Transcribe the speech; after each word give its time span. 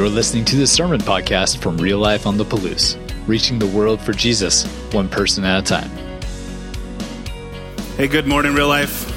You're 0.00 0.08
listening 0.08 0.46
to 0.46 0.56
the 0.56 0.66
Sermon 0.66 0.98
Podcast 0.98 1.58
from 1.58 1.76
Real 1.76 1.98
Life 1.98 2.26
on 2.26 2.38
the 2.38 2.44
Palouse, 2.46 2.96
reaching 3.28 3.58
the 3.58 3.66
world 3.66 4.00
for 4.00 4.14
Jesus, 4.14 4.64
one 4.94 5.10
person 5.10 5.44
at 5.44 5.58
a 5.58 5.62
time. 5.62 5.90
Hey, 7.98 8.08
good 8.08 8.26
morning, 8.26 8.54
Real 8.54 8.66
Life. 8.66 9.12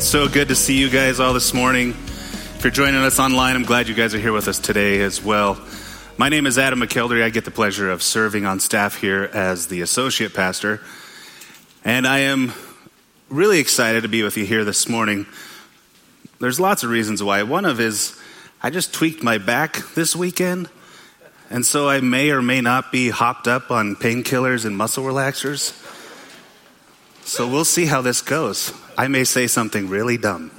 So 0.00 0.28
good 0.28 0.46
to 0.46 0.54
see 0.54 0.78
you 0.78 0.90
guys 0.90 1.18
all 1.18 1.34
this 1.34 1.52
morning. 1.52 1.90
If 1.90 2.60
you're 2.62 2.70
joining 2.70 3.02
us 3.02 3.18
online, 3.18 3.56
I'm 3.56 3.64
glad 3.64 3.88
you 3.88 3.96
guys 3.96 4.14
are 4.14 4.20
here 4.20 4.32
with 4.32 4.46
us 4.46 4.60
today 4.60 5.00
as 5.00 5.20
well. 5.20 5.60
My 6.18 6.28
name 6.28 6.46
is 6.46 6.56
Adam 6.56 6.78
McKeldery. 6.78 7.24
I 7.24 7.30
get 7.30 7.44
the 7.44 7.50
pleasure 7.50 7.90
of 7.90 8.00
serving 8.00 8.46
on 8.46 8.60
staff 8.60 8.94
here 8.94 9.24
as 9.34 9.66
the 9.66 9.80
associate 9.80 10.34
pastor. 10.34 10.80
And 11.84 12.06
I 12.06 12.20
am 12.20 12.52
really 13.28 13.58
excited 13.58 14.04
to 14.04 14.08
be 14.08 14.22
with 14.22 14.36
you 14.36 14.46
here 14.46 14.64
this 14.64 14.88
morning. 14.88 15.26
There's 16.38 16.60
lots 16.60 16.84
of 16.84 16.90
reasons 16.90 17.24
why. 17.24 17.42
One 17.42 17.64
of 17.64 17.80
is 17.80 18.16
I 18.60 18.70
just 18.70 18.92
tweaked 18.92 19.22
my 19.22 19.38
back 19.38 19.76
this 19.94 20.16
weekend, 20.16 20.68
and 21.48 21.64
so 21.64 21.88
I 21.88 22.00
may 22.00 22.30
or 22.30 22.42
may 22.42 22.60
not 22.60 22.90
be 22.90 23.08
hopped 23.08 23.46
up 23.46 23.70
on 23.70 23.94
painkillers 23.94 24.64
and 24.64 24.76
muscle 24.76 25.04
relaxers. 25.04 25.72
So 27.24 27.46
we'll 27.46 27.64
see 27.64 27.86
how 27.86 28.02
this 28.02 28.20
goes. 28.20 28.72
I 28.96 29.06
may 29.06 29.22
say 29.22 29.46
something 29.46 29.88
really 29.88 30.16
dumb. 30.16 30.50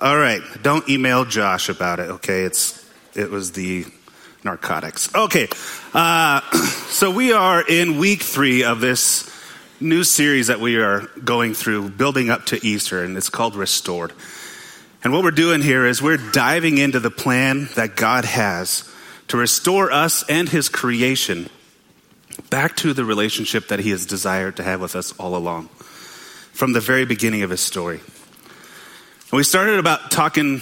All 0.00 0.16
right, 0.16 0.42
don't 0.62 0.88
email 0.88 1.24
Josh 1.24 1.68
about 1.68 1.98
it, 1.98 2.10
okay? 2.10 2.42
It's 2.42 2.88
it 3.16 3.28
was 3.28 3.50
the 3.50 3.84
narcotics. 4.44 5.12
Okay, 5.12 5.48
uh, 5.92 6.40
so 6.88 7.10
we 7.10 7.32
are 7.32 7.66
in 7.66 7.98
week 7.98 8.22
three 8.22 8.62
of 8.62 8.80
this 8.80 9.28
new 9.80 10.04
series 10.04 10.46
that 10.46 10.60
we 10.60 10.76
are 10.76 11.08
going 11.24 11.52
through, 11.52 11.90
building 11.90 12.30
up 12.30 12.46
to 12.46 12.64
Easter, 12.64 13.02
and 13.02 13.16
it's 13.16 13.28
called 13.28 13.56
Restored. 13.56 14.12
And 15.06 15.12
what 15.12 15.22
we're 15.22 15.30
doing 15.30 15.62
here 15.62 15.86
is 15.86 16.02
we're 16.02 16.16
diving 16.16 16.78
into 16.78 16.98
the 16.98 17.12
plan 17.12 17.68
that 17.76 17.94
God 17.94 18.24
has 18.24 18.92
to 19.28 19.36
restore 19.36 19.92
us 19.92 20.28
and 20.28 20.48
His 20.48 20.68
creation 20.68 21.48
back 22.50 22.74
to 22.78 22.92
the 22.92 23.04
relationship 23.04 23.68
that 23.68 23.78
He 23.78 23.90
has 23.90 24.04
desired 24.04 24.56
to 24.56 24.64
have 24.64 24.80
with 24.80 24.96
us 24.96 25.16
all 25.16 25.36
along 25.36 25.68
from 26.52 26.72
the 26.72 26.80
very 26.80 27.06
beginning 27.06 27.42
of 27.42 27.50
His 27.50 27.60
story. 27.60 28.00
And 28.00 29.32
we 29.32 29.44
started 29.44 29.78
about 29.78 30.10
talking 30.10 30.60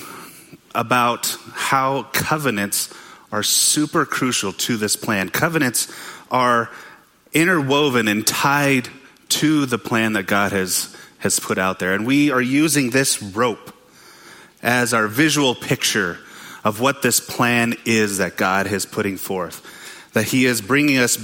about 0.75 1.39
how 1.55 2.03
covenants 2.13 2.93
are 3.33 3.43
super 3.43 4.05
crucial 4.05 4.53
to 4.53 4.77
this 4.77 4.95
plan. 4.95 5.31
Covenants 5.31 5.91
are 6.31 6.69
interwoven 7.33 8.09
and 8.09 8.27
tied 8.27 8.91
to 9.31 9.65
the 9.65 9.79
plan 9.79 10.13
that 10.13 10.27
God 10.27 10.53
has, 10.53 10.95
has 11.21 11.41
put 11.41 11.57
out 11.57 11.79
there. 11.79 11.95
And 11.95 12.07
we 12.07 12.31
are 12.31 12.43
using 12.43 12.91
this 12.91 13.23
rope 13.23 13.74
as 14.65 14.95
our 14.95 15.07
visual 15.07 15.55
picture 15.55 16.19
of 16.65 16.81
what 16.81 17.03
this 17.03 17.21
plan 17.21 17.75
is 17.85 18.19
that 18.19 18.37
God 18.37 18.67
is 18.67 18.87
putting 18.87 19.19
forth. 19.19 19.63
That 20.15 20.25
He 20.25 20.47
is 20.47 20.61
bringing 20.61 20.99
us 20.99 21.19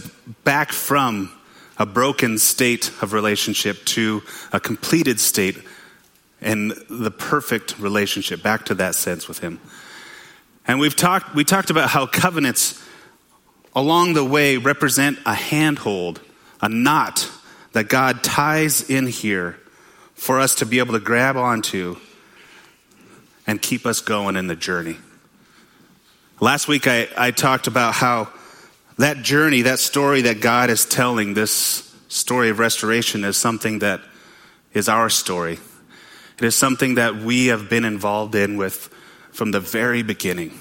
back 0.44 0.70
from 0.70 1.32
a 1.78 1.86
broken 1.86 2.38
state 2.38 2.90
of 3.02 3.14
relationship 3.14 3.82
to 3.86 4.22
a 4.52 4.60
completed 4.60 5.18
state 5.18 5.56
and 6.42 6.72
the 6.90 7.10
perfect 7.10 7.78
relationship, 7.78 8.42
back 8.42 8.66
to 8.66 8.74
that 8.74 8.94
sense 8.94 9.26
with 9.26 9.38
Him. 9.38 9.58
And 10.66 10.78
we've 10.78 10.94
talked, 10.94 11.34
we 11.34 11.42
talked 11.42 11.70
about 11.70 11.88
how 11.88 12.06
covenants 12.06 12.82
along 13.74 14.12
the 14.14 14.24
way 14.24 14.58
represent 14.58 15.18
a 15.24 15.34
handhold, 15.34 16.20
a 16.60 16.68
knot 16.68 17.30
that 17.72 17.88
God 17.88 18.22
ties 18.22 18.88
in 18.90 19.06
here 19.06 19.58
for 20.14 20.38
us 20.38 20.56
to 20.56 20.66
be 20.66 20.80
able 20.80 20.92
to 20.92 21.00
grab 21.00 21.36
onto 21.36 21.96
and 23.46 23.60
keep 23.60 23.86
us 23.86 24.00
going 24.00 24.36
in 24.36 24.46
the 24.46 24.56
journey. 24.56 24.96
Last 26.40 26.68
week, 26.68 26.86
I, 26.86 27.08
I 27.16 27.30
talked 27.32 27.66
about 27.66 27.94
how 27.94 28.28
that 28.98 29.18
journey, 29.18 29.62
that 29.62 29.78
story 29.78 30.22
that 30.22 30.40
God 30.40 30.70
is 30.70 30.84
telling, 30.84 31.34
this 31.34 31.94
story 32.08 32.50
of 32.50 32.58
restoration, 32.58 33.24
is 33.24 33.36
something 33.36 33.80
that 33.80 34.00
is 34.72 34.88
our 34.88 35.10
story. 35.10 35.58
It 36.38 36.44
is 36.44 36.54
something 36.54 36.94
that 36.94 37.16
we 37.16 37.48
have 37.48 37.68
been 37.68 37.84
involved 37.84 38.34
in 38.34 38.56
with 38.56 38.88
from 39.32 39.50
the 39.50 39.60
very 39.60 40.02
beginning. 40.02 40.58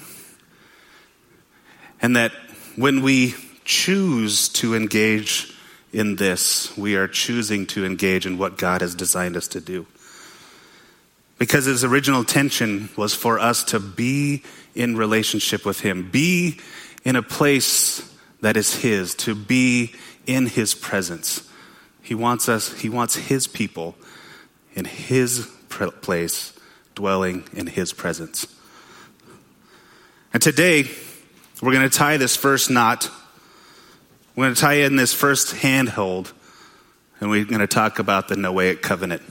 And 2.02 2.16
that 2.16 2.32
when 2.76 3.02
we 3.02 3.34
choose 3.64 4.48
to 4.50 4.74
engage 4.74 5.54
in 5.92 6.16
this, 6.16 6.76
we 6.76 6.96
are 6.96 7.08
choosing 7.08 7.66
to 7.68 7.84
engage 7.84 8.26
in 8.26 8.38
what 8.38 8.58
God 8.58 8.80
has 8.80 8.94
designed 8.94 9.36
us 9.36 9.48
to 9.48 9.60
do. 9.60 9.86
Because 11.40 11.64
his 11.64 11.84
original 11.84 12.20
intention 12.20 12.90
was 12.98 13.14
for 13.14 13.38
us 13.38 13.64
to 13.64 13.80
be 13.80 14.42
in 14.74 14.94
relationship 14.94 15.64
with 15.64 15.80
him, 15.80 16.10
be 16.10 16.60
in 17.02 17.16
a 17.16 17.22
place 17.22 18.14
that 18.42 18.58
is 18.58 18.74
his, 18.74 19.14
to 19.14 19.34
be 19.34 19.94
in 20.26 20.44
his 20.44 20.74
presence. 20.74 21.48
He 22.02 22.14
wants 22.14 22.50
us, 22.50 22.70
he 22.80 22.90
wants 22.90 23.16
his 23.16 23.46
people 23.46 23.96
in 24.74 24.84
his 24.84 25.48
place, 25.70 26.52
dwelling 26.94 27.44
in 27.54 27.66
his 27.68 27.94
presence. 27.94 28.46
And 30.34 30.42
today, 30.42 30.90
we're 31.62 31.72
going 31.72 31.88
to 31.88 31.96
tie 31.98 32.18
this 32.18 32.36
first 32.36 32.70
knot. 32.70 33.10
We're 34.36 34.44
going 34.44 34.54
to 34.54 34.60
tie 34.60 34.74
in 34.74 34.96
this 34.96 35.14
first 35.14 35.56
handhold, 35.56 36.34
and 37.18 37.30
we're 37.30 37.46
going 37.46 37.60
to 37.60 37.66
talk 37.66 37.98
about 37.98 38.28
the 38.28 38.34
Noahic 38.34 38.82
covenant. 38.82 39.22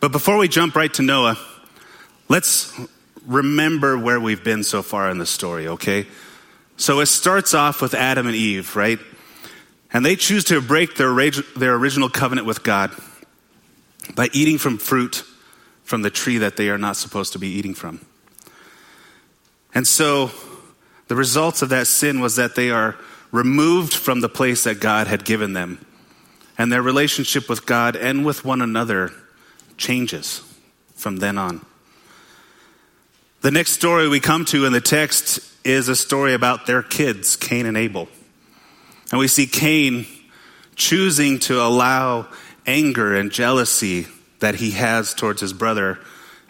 But 0.00 0.12
before 0.12 0.36
we 0.36 0.48
jump 0.48 0.76
right 0.76 0.92
to 0.94 1.02
Noah, 1.02 1.38
let's 2.28 2.72
remember 3.26 3.98
where 3.98 4.20
we've 4.20 4.44
been 4.44 4.62
so 4.62 4.82
far 4.82 5.10
in 5.10 5.18
the 5.18 5.26
story, 5.26 5.68
okay? 5.68 6.06
So 6.76 7.00
it 7.00 7.06
starts 7.06 7.54
off 7.54 7.80
with 7.80 7.94
Adam 7.94 8.26
and 8.26 8.36
Eve, 8.36 8.76
right? 8.76 8.98
And 9.92 10.04
they 10.04 10.16
choose 10.16 10.44
to 10.44 10.60
break 10.60 10.96
their, 10.96 11.14
their 11.56 11.74
original 11.74 12.08
covenant 12.08 12.46
with 12.46 12.62
God 12.62 12.92
by 14.14 14.28
eating 14.32 14.58
from 14.58 14.78
fruit 14.78 15.24
from 15.84 16.02
the 16.02 16.10
tree 16.10 16.38
that 16.38 16.56
they 16.56 16.68
are 16.68 16.78
not 16.78 16.96
supposed 16.96 17.32
to 17.32 17.38
be 17.38 17.48
eating 17.48 17.74
from. 17.74 18.04
And 19.74 19.86
so 19.86 20.30
the 21.08 21.14
results 21.14 21.62
of 21.62 21.68
that 21.70 21.86
sin 21.86 22.20
was 22.20 22.36
that 22.36 22.54
they 22.54 22.70
are 22.70 22.96
removed 23.30 23.94
from 23.94 24.20
the 24.20 24.28
place 24.28 24.64
that 24.64 24.80
God 24.80 25.06
had 25.06 25.24
given 25.24 25.52
them. 25.52 25.84
And 26.58 26.72
their 26.72 26.82
relationship 26.82 27.48
with 27.48 27.66
God 27.66 27.96
and 27.96 28.24
with 28.24 28.44
one 28.44 28.62
another 28.62 29.12
changes 29.76 30.42
from 30.94 31.16
then 31.16 31.38
on. 31.38 31.64
The 33.42 33.50
next 33.50 33.72
story 33.72 34.08
we 34.08 34.20
come 34.20 34.44
to 34.46 34.64
in 34.64 34.72
the 34.72 34.80
text 34.80 35.40
is 35.64 35.88
a 35.88 35.96
story 35.96 36.34
about 36.34 36.66
their 36.66 36.82
kids, 36.82 37.36
Cain 37.36 37.66
and 37.66 37.76
Abel. 37.76 38.08
And 39.10 39.18
we 39.18 39.28
see 39.28 39.46
Cain 39.46 40.06
choosing 40.74 41.38
to 41.40 41.60
allow 41.60 42.28
anger 42.66 43.14
and 43.14 43.30
jealousy 43.30 44.06
that 44.40 44.56
he 44.56 44.72
has 44.72 45.14
towards 45.14 45.40
his 45.40 45.52
brother 45.52 45.98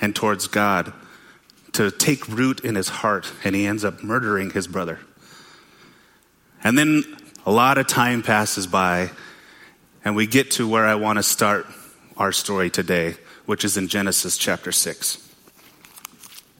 and 0.00 0.14
towards 0.14 0.47
God 0.47 0.93
to 1.72 1.91
take 1.91 2.26
root 2.28 2.60
in 2.60 2.75
his 2.75 2.88
heart, 2.88 3.31
and 3.44 3.54
he 3.54 3.66
ends 3.66 3.84
up 3.84 4.03
murdering 4.03 4.50
his 4.50 4.66
brother. 4.66 4.98
And 6.64 6.78
then 6.78 7.04
a 7.44 7.53
lot 7.53 7.78
of 7.78 7.87
time 7.87 8.22
passes 8.22 8.66
by, 8.66 9.10
and 10.04 10.16
we 10.16 10.26
get 10.26 10.53
to 10.53 10.69
where 10.69 10.87
I 10.87 10.94
want 10.94 11.19
to 11.19 11.22
start 11.22 11.66
our 12.16 12.32
story 12.32 12.71
today, 12.71 13.16
which 13.44 13.65
is 13.65 13.77
in 13.77 13.88
Genesis 13.88 14.37
chapter 14.37 14.72
6. 14.72 15.22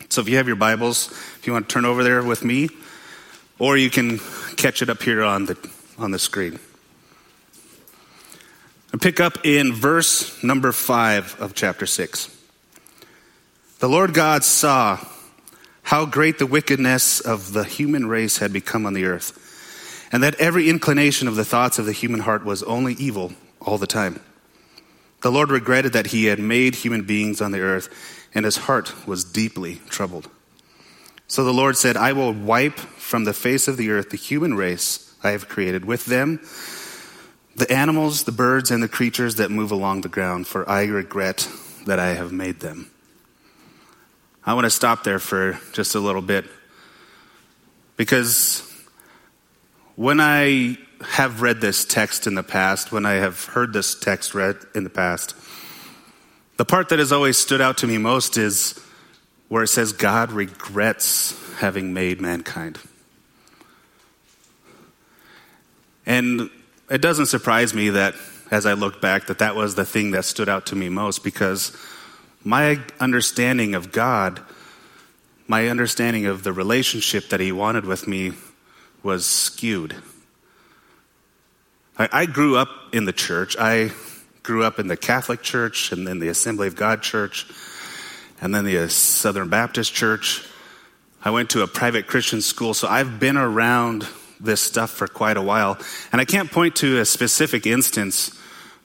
So 0.09 0.21
if 0.21 0.28
you 0.28 0.37
have 0.37 0.47
your 0.47 0.56
Bibles, 0.56 1.11
if 1.39 1.47
you 1.47 1.53
want 1.53 1.69
to 1.69 1.72
turn 1.72 1.84
over 1.84 2.05
there 2.05 2.22
with 2.22 2.44
me, 2.44 2.69
or 3.59 3.77
you 3.77 3.91
can 3.91 4.21
catch 4.56 4.83
it 4.83 4.91
up 4.91 5.03
here 5.03 5.22
on 5.22 5.47
the, 5.47 5.71
on 5.99 6.11
the 6.11 6.19
screen. 6.19 6.59
I 8.93 8.99
pick 8.99 9.21
up 9.21 9.45
in 9.45 9.72
verse 9.72 10.43
number 10.43 10.72
5 10.72 11.41
of 11.41 11.54
chapter 11.54 11.86
6. 11.86 12.34
The 13.78 13.89
Lord 13.89 14.15
God 14.15 14.45
saw 14.45 15.04
how 15.83 16.07
great 16.07 16.39
the 16.39 16.47
wickedness 16.47 17.21
of 17.21 17.53
the 17.53 17.65
human 17.65 18.07
race 18.07 18.39
had 18.39 18.53
become 18.53 18.86
on 18.86 18.95
the 18.95 19.04
earth, 19.04 20.09
and 20.13 20.22
that 20.22 20.34
every 20.36 20.69
inclination 20.69 21.28
of 21.28 21.36
the 21.36 21.45
thoughts 21.45 21.78
of 21.78 21.86
the 21.86 21.92
human 21.92 22.21
heart 22.21 22.45
was 22.45 22.63
only 22.63 22.95
evil 22.95 23.33
all 23.60 23.78
the 23.78 23.86
time. 23.86 24.21
The 25.27 25.33
Lord 25.33 25.51
regretted 25.51 25.93
that 25.95 26.07
he 26.07 26.27
had 26.27 26.39
made 26.39 26.77
human 26.77 27.03
beings 27.03 27.41
on 27.41 27.51
the 27.51 27.59
earth, 27.59 27.89
and 28.33 28.45
his 28.45 28.59
heart 28.59 29.09
was 29.09 29.25
deeply 29.25 29.81
troubled. 29.89 30.31
So 31.27 31.43
the 31.43 31.53
Lord 31.53 31.77
said, 31.77 31.97
I 31.97 32.13
will 32.13 32.33
wipe 32.33 32.78
from 32.78 33.25
the 33.25 33.33
face 33.33 33.67
of 33.67 33.77
the 33.77 33.91
earth 33.91 34.11
the 34.11 34.17
human 34.17 34.55
race 34.55 35.13
I 35.25 35.31
have 35.31 35.49
created, 35.49 35.84
with 35.84 36.05
them 36.07 36.39
the 37.57 37.69
animals, 37.73 38.23
the 38.23 38.31
birds, 38.31 38.71
and 38.71 38.81
the 38.81 38.89
creatures 38.89 39.34
that 39.34 39.51
move 39.51 39.73
along 39.73 40.03
the 40.03 40.09
ground, 40.09 40.47
for 40.47 40.69
I 40.71 40.84
regret 40.84 41.51
that 41.87 41.99
I 41.99 42.15
have 42.15 42.31
made 42.31 42.61
them. 42.61 42.89
I 44.45 44.55
want 44.55 44.67
to 44.67 44.71
stop 44.71 45.03
there 45.03 45.19
for 45.19 45.59
just 45.73 45.97
a 45.97 45.99
little 45.99 46.23
bit 46.23 46.45
because 47.97 48.63
when 49.97 50.21
I 50.21 50.78
have 51.03 51.43
read 51.43 51.60
this 51.60 51.84
text 51.84 52.27
in 52.27 52.34
the 52.34 52.43
past, 52.43 52.93
when 52.93 53.07
I 53.07 53.15
have 53.15 53.45
heard 53.47 53.72
this 53.72 53.95
text 53.95 54.34
read 54.34 54.57
in 54.75 54.84
the 54.84 54.91
past, 54.91 55.34
the 56.57 56.65
part 56.65 56.89
that 56.89 56.98
has 56.98 57.13
always 57.13 57.37
stood 57.37 57.60
out 57.60 57.78
to 57.78 57.87
me 57.87 57.98
most 57.98 58.37
is 58.37 58.78
where 59.48 59.63
it 59.63 59.69
says 59.69 59.93
God 59.93 60.33
regrets 60.33 61.34
having 61.59 61.93
made 61.93 62.21
mankind. 62.21 62.78
And 66.07 66.51
it 66.91 67.03
doesn't 67.03 67.27
surprise 67.27 67.75
me 67.75 67.91
that 67.91 68.15
as 68.51 68.65
I 68.65 68.75
look 68.75 69.01
back 69.01 69.27
that 69.27 69.39
that 69.39 69.57
was 69.57 69.75
the 69.75 69.84
thing 69.84 70.13
that 70.13 70.25
stood 70.25 70.49
out 70.49 70.66
to 70.66 70.77
me 70.77 70.89
most 70.89 71.25
because 71.25 71.77
my 72.45 72.81
understanding 73.01 73.75
of 73.75 73.91
God, 73.91 74.41
my 75.49 75.69
understanding 75.69 76.27
of 76.27 76.45
the 76.45 76.53
relationship 76.53 77.28
that 77.31 77.41
he 77.41 77.51
wanted 77.51 77.84
with 77.84 78.07
me 78.07 78.33
was 79.03 79.27
skewed. 79.27 79.97
I, 81.98 82.09
I 82.13 82.27
grew 82.27 82.57
up 82.57 82.69
in 82.93 83.04
the 83.04 83.13
church. 83.13 83.57
I 83.59 83.93
grew 84.43 84.65
up 84.65 84.78
in 84.78 84.87
the 84.87 84.97
Catholic 84.97 85.43
Church 85.43 85.93
and 85.93 86.07
then 86.07 86.19
the 86.19 86.28
Assembly 86.28 86.69
of 86.69 86.77
God 86.77 87.03
Church 87.03 87.47
and 88.41 88.54
then 88.54 88.65
the 88.65 88.78
uh, 88.78 88.89
Southern 88.89 89.48
Baptist 89.48 89.93
Church. 89.93 90.47
I 91.25 91.31
went 91.31 91.51
to 91.51 91.63
a 91.63 91.66
private 91.66 92.07
Christian 92.07 92.41
school, 92.41 92.75
so 92.75 92.87
I've 92.87 93.19
been 93.19 93.37
around 93.37 94.07
this 94.39 94.60
stuff 94.60 94.91
for 94.91 95.09
quite 95.09 95.37
a 95.37 95.43
while. 95.43 95.78
And 96.13 96.21
I 96.21 96.25
can't 96.25 96.51
point 96.51 96.77
to 96.77 97.01
a 97.01 97.04
specific 97.04 97.66
instance 97.66 98.39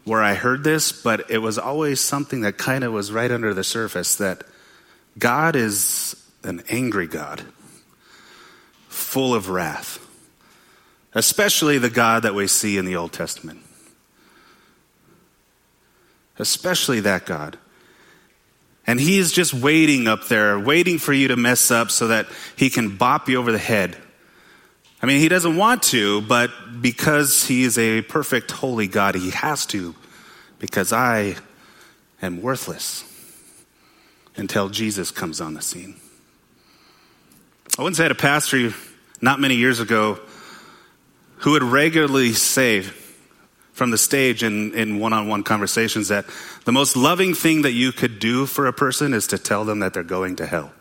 where 0.04 0.24
I 0.24 0.34
heard 0.34 0.64
this, 0.64 0.92
but 0.92 1.30
it 1.30 1.38
was 1.40 1.60
always 1.60 2.00
something 2.00 2.42
that 2.42 2.58
kind 2.58 2.84
of 2.84 2.94
was 2.94 3.12
right 3.12 3.32
under 3.32 3.54
the 3.54 3.64
surface 3.64 4.16
that 4.16 4.44
God 5.20 5.56
is 5.56 6.16
an 6.44 6.64
angry 6.70 7.06
God, 7.06 7.44
full 8.88 9.36
of 9.36 9.50
wrath, 9.50 10.00
especially 11.14 11.78
the 11.78 11.90
God 11.90 12.24
that 12.24 12.36
we 12.36 12.48
see 12.48 12.78
in 12.78 12.86
the 12.86 12.96
Old 12.96 13.14
Testament. 13.14 13.60
Especially 16.40 17.00
that 17.02 17.26
God. 17.26 17.58
And 18.88 19.00
he 19.00 19.20
is 19.20 19.32
just 19.32 19.54
waiting 19.54 20.08
up 20.08 20.28
there, 20.28 20.60
waiting 20.60 20.98
for 20.98 21.14
you 21.14 21.28
to 21.28 21.36
mess 21.36 21.70
up 21.70 21.92
so 21.92 22.08
that 22.08 22.28
he 22.56 22.70
can 22.70 22.98
bop 22.98 23.30
you 23.30 23.38
over 23.38 23.52
the 23.52 23.58
head 23.58 23.98
I 25.02 25.08
mean, 25.08 25.20
he 25.20 25.30
doesn't 25.30 25.56
want 25.56 25.82
to, 25.84 26.22
but 26.22 26.52
because 26.80 27.48
he 27.48 27.64
is 27.64 27.78
a 27.80 28.04
perfect, 28.04 28.52
holy 28.52 28.88
God, 28.88 29.16
he 29.16 29.32
has 29.32 29.66
to, 29.68 29.96
because 30.60 30.94
I 30.94 31.38
am 32.22 32.42
worthless 32.42 33.04
until 34.38 34.70
Jesus 34.70 35.10
comes 35.10 35.42
on 35.42 35.56
the 35.56 35.62
scene. 35.62 35.96
I 37.80 37.82
once 37.82 37.98
had 37.98 38.12
a 38.12 38.16
pastor 38.16 38.74
not 39.22 39.40
many 39.40 39.56
years 39.56 39.80
ago 39.80 40.20
who 41.42 41.52
would 41.52 41.64
regularly 41.64 42.34
say 42.34 42.82
from 43.74 43.90
the 43.90 43.98
stage 43.98 44.44
in, 44.44 44.74
in 44.74 45.00
one-on-one 45.00 45.44
conversations 45.44 46.10
that 46.10 46.26
the 46.66 46.72
most 46.72 46.96
loving 46.96 47.34
thing 47.34 47.64
that 47.64 47.72
you 47.72 47.92
could 47.92 48.20
do 48.20 48.46
for 48.46 48.68
a 48.68 48.74
person 48.74 49.14
is 49.14 49.28
to 49.28 49.38
tell 49.38 49.66
them 49.66 49.80
that 49.80 49.94
they're 49.94 50.04
going 50.04 50.36
to 50.36 50.46
hell. 50.46 50.72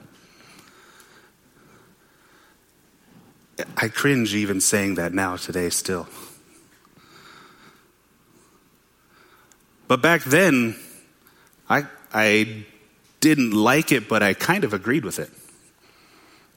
I 3.76 3.88
cringe 3.88 4.34
even 4.34 4.60
saying 4.60 4.96
that 4.96 5.12
now, 5.14 5.36
today, 5.36 5.70
still. 5.70 6.08
But 9.88 10.02
back 10.02 10.24
then, 10.24 10.76
I, 11.68 11.84
I 12.12 12.64
didn't 13.20 13.52
like 13.52 13.92
it, 13.92 14.08
but 14.08 14.22
I 14.22 14.34
kind 14.34 14.64
of 14.64 14.74
agreed 14.74 15.04
with 15.04 15.18
it. 15.18 15.30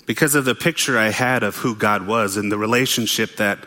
Because 0.05 0.35
of 0.35 0.43
the 0.43 0.55
picture 0.55 0.97
I 0.97 1.09
had 1.09 1.43
of 1.43 1.55
who 1.57 1.75
God 1.75 2.05
was 2.05 2.35
and 2.35 2.51
the 2.51 2.57
relationship 2.57 3.37
that, 3.37 3.59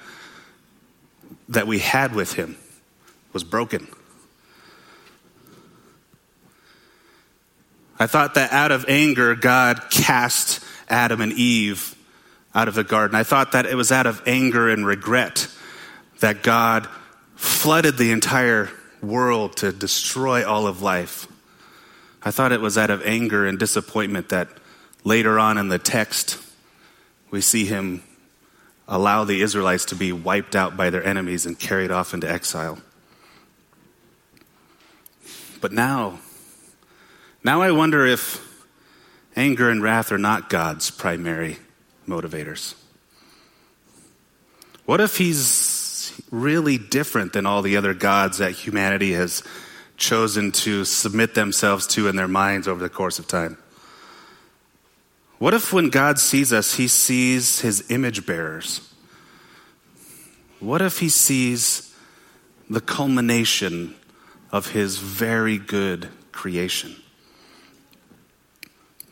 that 1.48 1.66
we 1.66 1.78
had 1.78 2.14
with 2.14 2.32
Him 2.32 2.56
was 3.32 3.44
broken. 3.44 3.88
I 7.98 8.06
thought 8.06 8.34
that 8.34 8.52
out 8.52 8.72
of 8.72 8.84
anger, 8.88 9.34
God 9.34 9.90
cast 9.90 10.62
Adam 10.88 11.20
and 11.20 11.32
Eve 11.32 11.94
out 12.54 12.68
of 12.68 12.74
the 12.74 12.84
garden. 12.84 13.14
I 13.14 13.22
thought 13.22 13.52
that 13.52 13.66
it 13.66 13.74
was 13.74 13.90
out 13.90 14.06
of 14.06 14.22
anger 14.26 14.68
and 14.68 14.86
regret 14.86 15.48
that 16.20 16.42
God 16.42 16.88
flooded 17.34 17.96
the 17.96 18.12
entire 18.12 18.70
world 19.02 19.56
to 19.58 19.72
destroy 19.72 20.46
all 20.46 20.66
of 20.66 20.82
life. 20.82 21.26
I 22.22 22.30
thought 22.30 22.52
it 22.52 22.60
was 22.60 22.76
out 22.76 22.90
of 22.90 23.02
anger 23.06 23.46
and 23.46 23.58
disappointment 23.58 24.30
that 24.30 24.48
later 25.04 25.38
on 25.38 25.58
in 25.58 25.68
the 25.68 25.78
text 25.78 26.38
we 27.30 27.40
see 27.40 27.66
him 27.66 28.02
allow 28.88 29.24
the 29.24 29.42
Israelites 29.42 29.86
to 29.86 29.94
be 29.94 30.12
wiped 30.12 30.54
out 30.54 30.76
by 30.76 30.90
their 30.90 31.04
enemies 31.04 31.46
and 31.46 31.58
carried 31.58 31.90
off 31.90 32.14
into 32.14 32.30
exile. 32.30 32.78
But 35.60 35.72
now, 35.72 36.20
now 37.42 37.62
I 37.62 37.70
wonder 37.70 38.06
if 38.06 38.46
anger 39.36 39.70
and 39.70 39.82
wrath 39.82 40.10
are 40.10 40.18
not 40.18 40.48
God's 40.48 40.90
primary 40.90 41.58
motivators? 42.08 42.74
What 44.86 45.00
if 45.00 45.18
he's 45.18 46.12
really 46.30 46.78
different 46.78 47.32
than 47.32 47.46
all 47.46 47.62
the 47.62 47.76
other 47.76 47.92
gods 47.94 48.38
that 48.38 48.52
humanity 48.52 49.12
has 49.12 49.42
chosen 49.96 50.52
to 50.52 50.84
submit 50.84 51.34
themselves 51.34 51.86
to 51.88 52.08
in 52.08 52.16
their 52.16 52.28
minds 52.28 52.66
over 52.66 52.82
the 52.82 52.88
course 52.88 53.18
of 53.18 53.26
time? 53.26 53.58
What 55.38 55.52
if 55.52 55.72
when 55.72 55.90
God 55.90 56.18
sees 56.18 56.52
us, 56.52 56.74
he 56.74 56.88
sees 56.88 57.60
his 57.60 57.90
image 57.90 58.24
bearers? 58.24 58.92
What 60.60 60.80
if 60.80 61.00
he 61.00 61.10
sees 61.10 61.94
the 62.70 62.80
culmination 62.80 63.94
of 64.50 64.70
his 64.70 64.98
very 64.98 65.58
good 65.58 66.08
creation? 66.32 66.96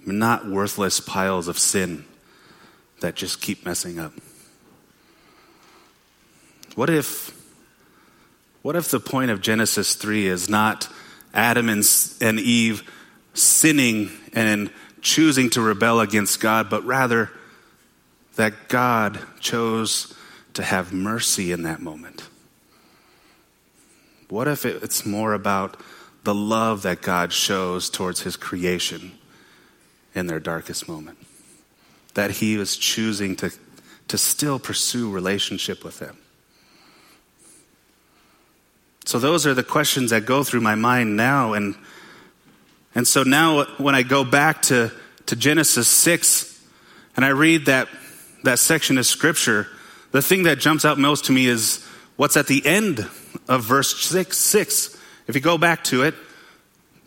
Not 0.07 0.49
worthless 0.49 1.01
piles 1.01 1.49
of 1.49 1.59
sin 1.59 2.07
that 3.01 3.15
just 3.15 3.43
keep 3.43 3.65
messing 3.67 3.99
up? 3.99 4.13
What 6.75 6.91
if 6.91 7.33
what 8.63 8.77
if 8.77 8.91
the 8.91 8.99
point 8.99 9.31
of 9.31 9.43
Genesis 9.43 9.95
3 9.95 10.27
is 10.27 10.49
not 10.49 10.89
Adam 11.35 11.69
and, 11.69 11.85
and 12.23 12.41
Eve 12.41 12.91
sinning 13.35 14.11
and 14.33 14.71
choosing 15.05 15.49
to 15.51 15.61
rebel 15.61 16.01
against 16.01 16.41
God, 16.41 16.69
but 16.69 16.85
rather 16.85 17.31
that 18.35 18.69
God 18.69 19.21
chose 19.39 20.13
to 20.55 20.65
have 20.65 20.93
mercy 20.93 21.53
in 21.53 21.63
that 21.63 21.81
moment? 21.81 22.25
What 24.29 24.49
if 24.49 24.65
it's 24.65 25.07
more 25.07 25.33
about 25.33 25.77
the 26.25 26.35
love 26.35 26.83
that 26.83 27.03
God 27.03 27.33
shows 27.33 27.89
towards 27.89 28.23
his 28.23 28.37
creation 28.37 29.13
in 30.13 30.27
their 30.27 30.41
darkest 30.41 30.89
moment? 30.89 31.19
that 32.15 32.31
he 32.31 32.57
was 32.57 32.77
choosing 32.77 33.37
to, 33.37 33.53
to 34.09 34.17
still 34.17 34.59
pursue 34.59 35.11
relationship 35.11 35.85
with 35.85 35.99
them. 35.99 36.17
So 39.05 39.19
those 39.19 39.47
are 39.47 39.55
the 39.55 39.63
questions 39.63 40.11
that 40.11 40.25
go 40.25 40.43
through 40.43 40.63
my 40.63 40.77
mind 40.77 41.17
now. 41.17 41.53
And, 41.53 41.75
and 42.95 43.07
so 43.07 43.23
now 43.25 43.65
when 43.79 43.95
I 43.95 44.03
go 44.03 44.25
back 44.25 44.63
to, 44.63 44.93
to 45.27 45.37
Genesis 45.37 45.89
6 45.89 46.63
and 47.17 47.25
I 47.25 47.29
read 47.31 47.67
that, 47.67 47.89
that 48.45 48.59
section 48.59 48.99
of 48.99 49.07
scripture, 49.07 49.67
the 50.13 50.23
thing 50.23 50.45
that 50.45 50.59
jumps 50.59 50.85
out 50.85 50.99
most 50.99 51.25
to 51.27 51.33
me 51.33 51.47
is 51.47 51.85
what's 52.17 52.37
at 52.37 52.47
the 52.47 52.65
end 52.65 53.01
of 53.49 53.65
verse 53.65 54.01
6. 54.01 54.37
6. 54.37 55.01
If 55.27 55.35
you 55.35 55.41
go 55.41 55.59
back 55.59 55.83
to 55.85 56.03
it, 56.03 56.15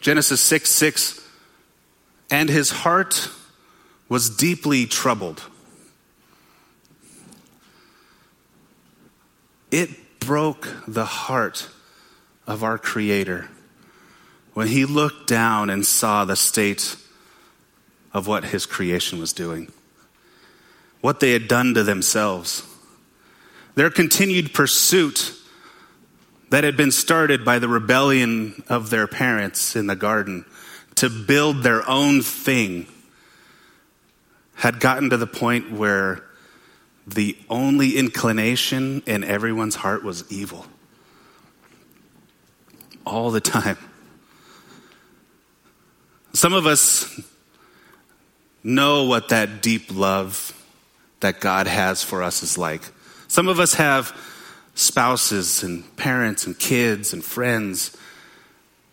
Genesis 0.02 0.42
6 0.42 0.70
6, 0.70 1.28
and 2.30 2.50
his 2.50 2.70
heart 2.70 3.30
was 4.10 4.30
deeply 4.30 4.86
troubled. 4.86 5.44
It 9.72 10.20
broke 10.20 10.68
the 10.88 11.06
heart 11.06 11.70
of 12.46 12.64
our 12.64 12.78
Creator 12.78 13.50
when 14.58 14.70
He 14.70 14.86
looked 14.86 15.28
down 15.28 15.70
and 15.70 15.86
saw 15.86 16.26
the 16.26 16.36
state 16.36 16.96
of 18.12 18.26
what 18.26 18.46
His 18.46 18.66
creation 18.66 19.20
was 19.20 19.32
doing, 19.32 19.72
what 21.00 21.20
they 21.20 21.34
had 21.34 21.48
done 21.48 21.76
to 21.76 21.84
themselves, 21.84 22.64
their 23.76 23.92
continued 23.92 24.56
pursuit 24.56 25.32
that 26.50 26.64
had 26.64 26.76
been 26.76 26.90
started 26.90 27.46
by 27.46 27.60
the 27.60 27.68
rebellion 27.68 28.64
of 28.68 28.90
their 28.90 29.06
parents 29.06 29.76
in 29.76 29.86
the 29.86 29.96
garden 29.96 30.44
to 30.96 31.08
build 31.08 31.62
their 31.62 31.88
own 31.88 32.24
thing 32.24 32.88
had 34.56 34.80
gotten 34.80 35.12
to 35.12 35.18
the 35.18 35.28
point 35.28 35.72
where 35.72 36.24
the 37.06 37.38
only 37.48 37.96
inclination 37.96 39.04
in 39.06 39.24
everyone's 39.24 39.76
heart 39.76 40.04
was 40.04 40.24
evil. 40.32 40.66
All 43.06 43.30
the 43.30 43.40
time. 43.40 43.78
Some 46.38 46.54
of 46.54 46.68
us 46.68 47.20
know 48.64 49.06
what 49.06 49.30
that 49.30 49.64
deep 49.64 49.92
love 49.92 50.54
that 51.20 51.40
God 51.40 51.66
has 51.66 52.04
for 52.04 52.22
us 52.22 52.44
is 52.44 52.60
like. 52.60 52.84
Some 53.28 53.48
of 53.48 53.60
us 53.60 53.74
have 53.74 54.16
spouses 54.76 55.64
and 55.64 55.98
parents 55.98 56.46
and 56.46 56.58
kids 56.60 57.12
and 57.12 57.26
friends 57.26 57.98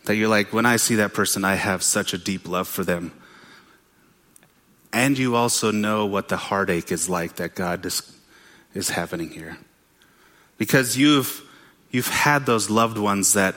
that 0.05 0.15
you're 0.15 0.27
like, 0.27 0.53
when 0.53 0.65
I 0.65 0.77
see 0.77 0.95
that 0.95 1.13
person, 1.13 1.45
I 1.45 1.53
have 1.53 1.83
such 1.83 2.15
a 2.15 2.17
deep 2.17 2.47
love 2.47 2.67
for 2.67 2.83
them. 2.83 3.11
and 4.91 5.15
you 5.15 5.35
also 5.35 5.69
know 5.69 6.07
what 6.07 6.29
the 6.29 6.37
heartache 6.37 6.91
is 6.91 7.07
like 7.07 7.35
that 7.35 7.53
God 7.53 7.85
is, 7.85 8.89
happening 8.89 9.29
here. 9.29 9.59
Because 10.57 10.97
you've, 10.97 11.47
you've 11.91 12.07
had 12.07 12.47
those 12.47 12.71
loved 12.71 12.97
ones 12.97 13.33
that, 13.33 13.53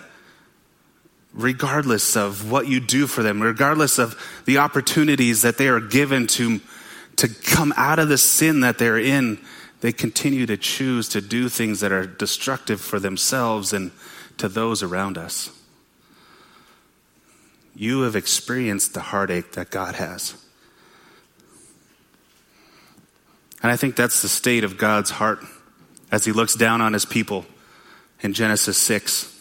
regardless 1.33 2.17
of 2.17 2.51
what 2.51 2.67
you 2.67 2.81
do 2.81 3.07
for 3.07 3.23
them, 3.23 3.43
regardless 3.43 3.99
of 3.99 4.17
the 4.45 4.59
opportunities 4.59 5.43
that 5.43 5.59
they 5.59 5.69
are 5.69 5.81
given 5.81 6.27
to, 6.27 6.61
to 7.17 7.29
come 7.29 7.73
out 7.77 7.99
of 7.99 8.09
the 8.09 8.19
sin 8.19 8.61
that 8.61 8.79
they're 8.79 8.99
in, 8.99 9.39
they 9.81 9.93
continue 9.93 10.47
to 10.47 10.57
choose 10.57 11.09
to 11.11 11.21
do 11.21 11.49
things 11.49 11.81
that 11.81 11.93
are 11.93 12.07
destructive 12.07 12.81
for 12.81 12.99
themselves 12.99 13.73
and 13.73 13.93
to 14.39 14.49
those 14.49 14.83
around 14.83 15.17
us. 15.17 15.51
You 17.75 18.03
have 18.03 18.17
experienced 18.17 18.95
the 18.95 19.01
heartache 19.01 19.53
that 19.53 19.71
God 19.71 19.95
has. 19.97 20.35
And 23.63 23.71
I 23.71 23.77
think 23.77 23.95
that's 23.95 24.23
the 24.23 24.29
state 24.29 24.65
of 24.65 24.79
God's 24.79 25.11
heart 25.11 25.41
as 26.11 26.25
he 26.25 26.33
looks 26.33 26.55
down 26.55 26.81
on 26.81 26.93
his 26.93 27.05
people 27.05 27.47
in 28.21 28.33
Genesis 28.33 28.79
6. 28.79 29.38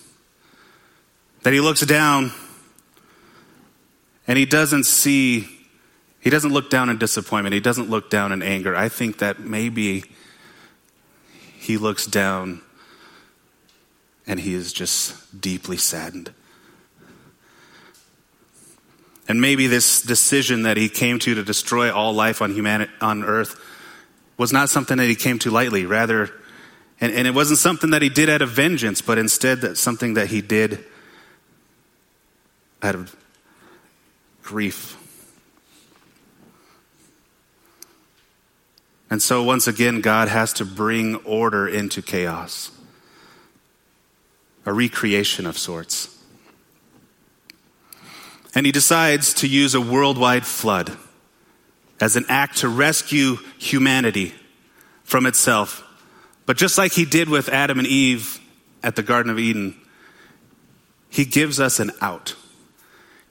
That 1.44 1.54
he 1.54 1.62
looks 1.62 1.82
down 1.82 2.32
and 4.28 4.38
he 4.38 4.46
doesn't 4.46 4.86
see, 4.86 5.48
he 6.20 6.30
doesn't 6.30 6.52
look 6.52 6.70
down 6.70 6.90
in 6.90 6.98
disappointment, 6.98 7.54
he 7.54 7.60
doesn't 7.60 7.90
look 7.90 8.10
down 8.10 8.32
in 8.32 8.42
anger. 8.42 8.76
I 8.76 8.90
think 8.90 9.20
that 9.20 9.40
maybe 9.40 10.04
he 11.58 11.78
looks 11.78 12.06
down 12.06 12.62
and 14.26 14.40
he 14.40 14.54
is 14.54 14.74
just 14.74 15.40
deeply 15.40 15.78
saddened. 15.78 16.34
And 19.30 19.42
maybe 19.42 19.68
this 19.68 20.02
decision 20.02 20.64
that 20.64 20.78
he 20.78 20.88
came 20.88 21.20
to 21.20 21.36
to 21.36 21.44
destroy 21.44 21.94
all 21.94 22.14
life 22.14 22.42
on 22.42 22.54
humanity, 22.54 22.92
on 23.02 23.24
earth 23.24 23.60
was 24.38 24.54
not 24.54 24.70
something 24.70 24.98
that 24.98 25.08
he 25.08 25.16
came 25.16 25.40
to 25.40 25.52
lightly. 25.52 25.86
Rather, 25.86 26.30
and, 27.02 27.12
and 27.12 27.28
it 27.28 27.34
wasn't 27.34 27.60
something 27.60 27.90
that 27.90 28.02
he 28.02 28.10
did 28.10 28.30
out 28.30 28.42
of 28.42 28.50
vengeance, 28.50 29.02
but 29.02 29.18
instead 29.18 29.62
that 29.62 29.78
something 29.78 30.14
that 30.14 30.28
he 30.28 30.42
did 30.42 30.84
out 32.82 32.96
of 32.96 33.16
grief. 34.44 34.98
And 39.10 39.22
so, 39.22 39.42
once 39.44 39.68
again, 39.68 40.02
God 40.02 40.28
has 40.28 40.52
to 40.54 40.66
bring 40.66 41.16
order 41.18 41.68
into 41.68 42.02
chaos, 42.02 42.72
a 44.66 44.74
recreation 44.74 45.46
of 45.46 45.58
sorts. 45.58 46.14
And 48.54 48.66
he 48.66 48.72
decides 48.72 49.34
to 49.36 49.48
use 49.48 49.76
a 49.76 49.82
worldwide 49.82 50.46
flood 50.46 50.98
as 52.02 52.16
an 52.16 52.26
act 52.28 52.58
to 52.58 52.70
rescue 52.70 53.38
humanity 53.58 54.34
from 55.04 55.26
itself. 55.26 55.84
But 56.46 56.58
just 56.58 56.78
like 56.78 56.92
he 56.92 57.06
did 57.06 57.30
with 57.30 57.50
Adam 57.50 57.80
and 57.80 57.88
Eve 57.88 58.40
at 58.84 58.96
the 58.96 59.04
Garden 59.04 59.32
of 59.32 59.40
Eden, 59.40 59.80
he 61.10 61.24
gives 61.26 61.60
us 61.60 61.80
an 61.80 61.92
out. 62.02 62.36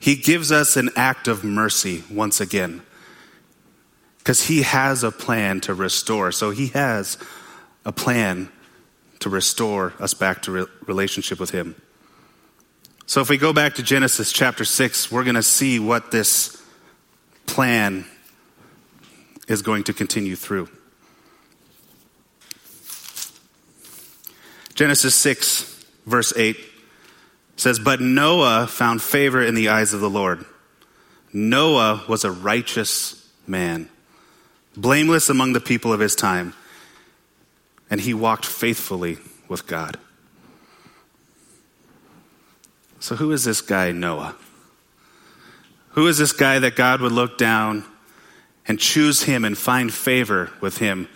He 0.07 0.15
gives 0.15 0.53
us 0.53 0.77
an 0.77 0.91
act 0.95 1.27
of 1.27 1.43
mercy 1.43 2.05
once 2.09 2.41
again. 2.41 2.83
Because 4.19 4.47
he 4.47 4.63
has 4.63 5.03
a 5.03 5.11
plan 5.11 5.61
to 5.63 5.75
restore. 5.75 6.31
So 6.31 6.53
he 6.53 6.69
has 6.69 7.19
a 7.85 7.91
plan 7.91 8.49
to 9.19 9.29
restore 9.29 9.95
us 9.99 10.15
back 10.15 10.43
to 10.43 10.53
re- 10.53 10.67
relationship 10.87 11.41
with 11.41 11.51
him. 11.51 11.75
So 13.07 13.21
if 13.21 13.29
we 13.29 13.37
go 13.37 13.53
back 13.53 13.75
to 13.75 13.83
Genesis 13.83 14.31
chapter 14.31 14.65
6, 14.65 15.11
we're 15.11 15.25
going 15.25 15.35
to 15.35 15.43
see 15.43 15.81
what 15.81 16.13
this 16.13 16.63
plan 17.47 18.05
is 19.49 19.61
going 19.61 19.83
to 19.83 19.93
continue 19.93 20.37
through. 20.37 20.69
Genesis 24.77 25.17
6, 25.17 25.85
verse 26.07 26.33
8 26.37 26.57
says, 27.57 27.79
But 27.79 28.01
Noah 28.01 28.67
found 28.67 29.03
favor 29.03 29.43
in 29.43 29.55
the 29.55 29.69
eyes 29.69 29.93
of 29.93 30.01
the 30.01 30.11
Lord. 30.11 30.45
Noah 31.33 32.05
was 32.09 32.25
a 32.25 32.31
righteous 32.31 33.29
man, 33.47 33.89
blameless 34.77 35.29
among 35.29 35.53
the 35.53 35.61
people 35.61 35.93
of 35.93 36.01
his 36.01 36.15
time, 36.15 36.55
and 37.91 38.01
he 38.01 38.15
walked 38.15 38.47
faithfully 38.47 39.19
with 39.49 39.67
God. 39.67 39.99
So, 43.01 43.17
who 43.17 43.33
is 43.33 43.45
this 43.45 43.61
guy, 43.61 43.93
Noah? 43.93 44.35
Who 45.91 46.07
is 46.09 46.19
this 46.19 46.33
guy 46.33 46.59
that 46.59 46.77
God 46.77 47.01
would 47.01 47.13
look 47.13 47.39
down 47.39 47.85
and 48.67 48.79
choose 48.79 49.23
him 49.23 49.45
and 49.45 49.57
find 49.57 49.93
favor 49.93 50.51
with 50.61 50.79
him? 50.79 51.09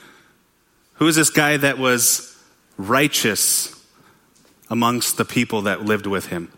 Who 0.94 1.08
is 1.08 1.16
this 1.16 1.30
guy 1.30 1.56
that 1.56 1.78
was 1.78 2.38
righteous 2.76 3.79
amongst 4.70 5.16
the 5.16 5.24
people 5.24 5.62
that 5.62 5.84
lived 5.84 6.06
with 6.06 6.26
him? 6.26 6.50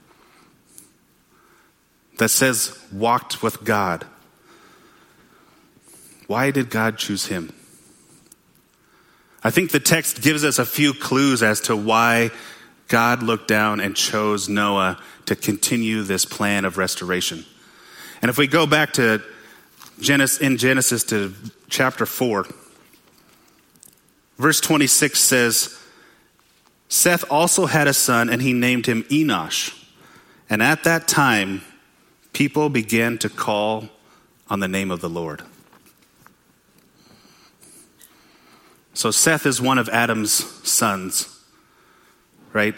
That 2.19 2.29
says, 2.29 2.79
walked 2.93 3.43
with 3.43 3.65
God. 3.65 4.07
Why 6.27 6.51
did 6.51 6.71
God 6.71 6.99
choose 6.99 7.27
him? 7.27 7.53
I 9.43 9.51
think 9.51 9.73
the 9.73 9.81
text 9.81 10.23
gives 10.23 10.45
us 10.45 10.59
a 10.59 10.65
few 10.65 10.95
clues 10.95 11.43
as 11.43 11.61
to 11.63 11.75
why 11.75 12.31
God 12.87 13.23
looked 13.23 13.49
down 13.49 13.81
and 13.81 13.97
chose 13.97 14.49
Noah 14.49 15.03
to 15.27 15.35
continue 15.35 16.03
this 16.03 16.25
plan 16.25 16.65
of 16.65 16.79
restoration. 16.79 17.45
And 18.21 18.29
if 18.29 18.39
we 18.39 18.47
go 18.47 18.67
back 18.67 18.93
to 18.95 19.23
Genesis, 20.01 20.41
in 20.41 20.57
Genesis 20.59 21.05
to 21.05 21.33
chapter 21.69 22.07
4. 22.07 22.47
Verse 24.39 24.61
26 24.61 25.21
says, 25.21 25.79
Seth 26.93 27.25
also 27.31 27.65
had 27.65 27.89
a 27.89 27.95
son, 27.95 28.29
and 28.29 28.43
he 28.43 28.53
named 28.53 28.85
him 28.85 29.05
Enosh. 29.05 29.75
And 30.51 30.63
at 30.63 30.85
that 30.85 31.09
time, 31.09 31.63
people 32.35 32.69
began 32.69 33.17
to 33.19 33.31
call 33.31 33.89
on 34.51 34.61
the 34.61 34.69
name 34.69 34.91
of 34.91 35.01
the 35.01 35.09
Lord. 35.09 35.41
So 38.93 39.11
Seth 39.11 39.47
is 39.47 39.59
one 39.59 39.79
of 39.79 39.89
Adam's 39.89 40.33
sons, 40.69 41.35
right? 42.53 42.75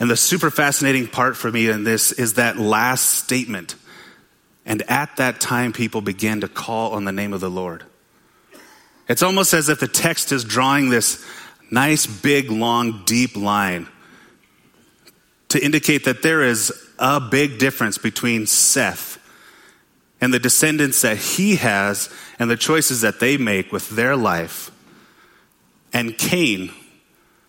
And 0.00 0.10
the 0.10 0.16
super 0.16 0.50
fascinating 0.50 1.06
part 1.06 1.36
for 1.36 1.52
me 1.52 1.68
in 1.68 1.84
this 1.84 2.10
is 2.10 2.34
that 2.34 2.58
last 2.58 3.10
statement 3.10 3.76
and 4.66 4.82
at 4.90 5.16
that 5.18 5.40
time, 5.40 5.72
people 5.72 6.00
began 6.00 6.40
to 6.40 6.48
call 6.48 6.92
on 6.92 7.04
the 7.04 7.12
name 7.12 7.32
of 7.32 7.40
the 7.40 7.48
Lord. 7.48 7.84
It's 9.08 9.22
almost 9.22 9.54
as 9.54 9.68
if 9.68 9.80
the 9.80 9.88
text 9.88 10.32
is 10.32 10.44
drawing 10.44 10.90
this 10.90 11.24
nice, 11.70 12.06
big, 12.06 12.50
long, 12.50 13.02
deep 13.04 13.36
line 13.36 13.88
to 15.48 15.64
indicate 15.64 16.04
that 16.04 16.22
there 16.22 16.42
is 16.42 16.72
a 16.98 17.20
big 17.20 17.58
difference 17.58 17.98
between 17.98 18.46
Seth 18.46 19.18
and 20.20 20.34
the 20.34 20.38
descendants 20.38 21.02
that 21.02 21.16
he 21.16 21.56
has 21.56 22.12
and 22.38 22.50
the 22.50 22.56
choices 22.56 23.00
that 23.02 23.20
they 23.20 23.36
make 23.36 23.72
with 23.72 23.88
their 23.90 24.16
life 24.16 24.70
and 25.92 26.18
Cain 26.18 26.70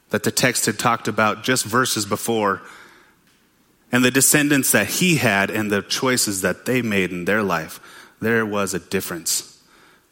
that 0.09 0.23
the 0.23 0.31
text 0.31 0.65
had 0.65 0.79
talked 0.79 1.07
about 1.07 1.43
just 1.43 1.65
verses 1.65 2.05
before 2.05 2.61
and 3.91 4.05
the 4.05 4.11
descendants 4.11 4.71
that 4.71 4.88
he 4.88 5.15
had 5.15 5.49
and 5.49 5.71
the 5.71 5.81
choices 5.81 6.41
that 6.41 6.65
they 6.65 6.81
made 6.81 7.11
in 7.11 7.25
their 7.25 7.41
life, 7.41 7.79
there 8.21 8.45
was 8.45 8.73
a 8.73 8.79
difference. 8.79 9.61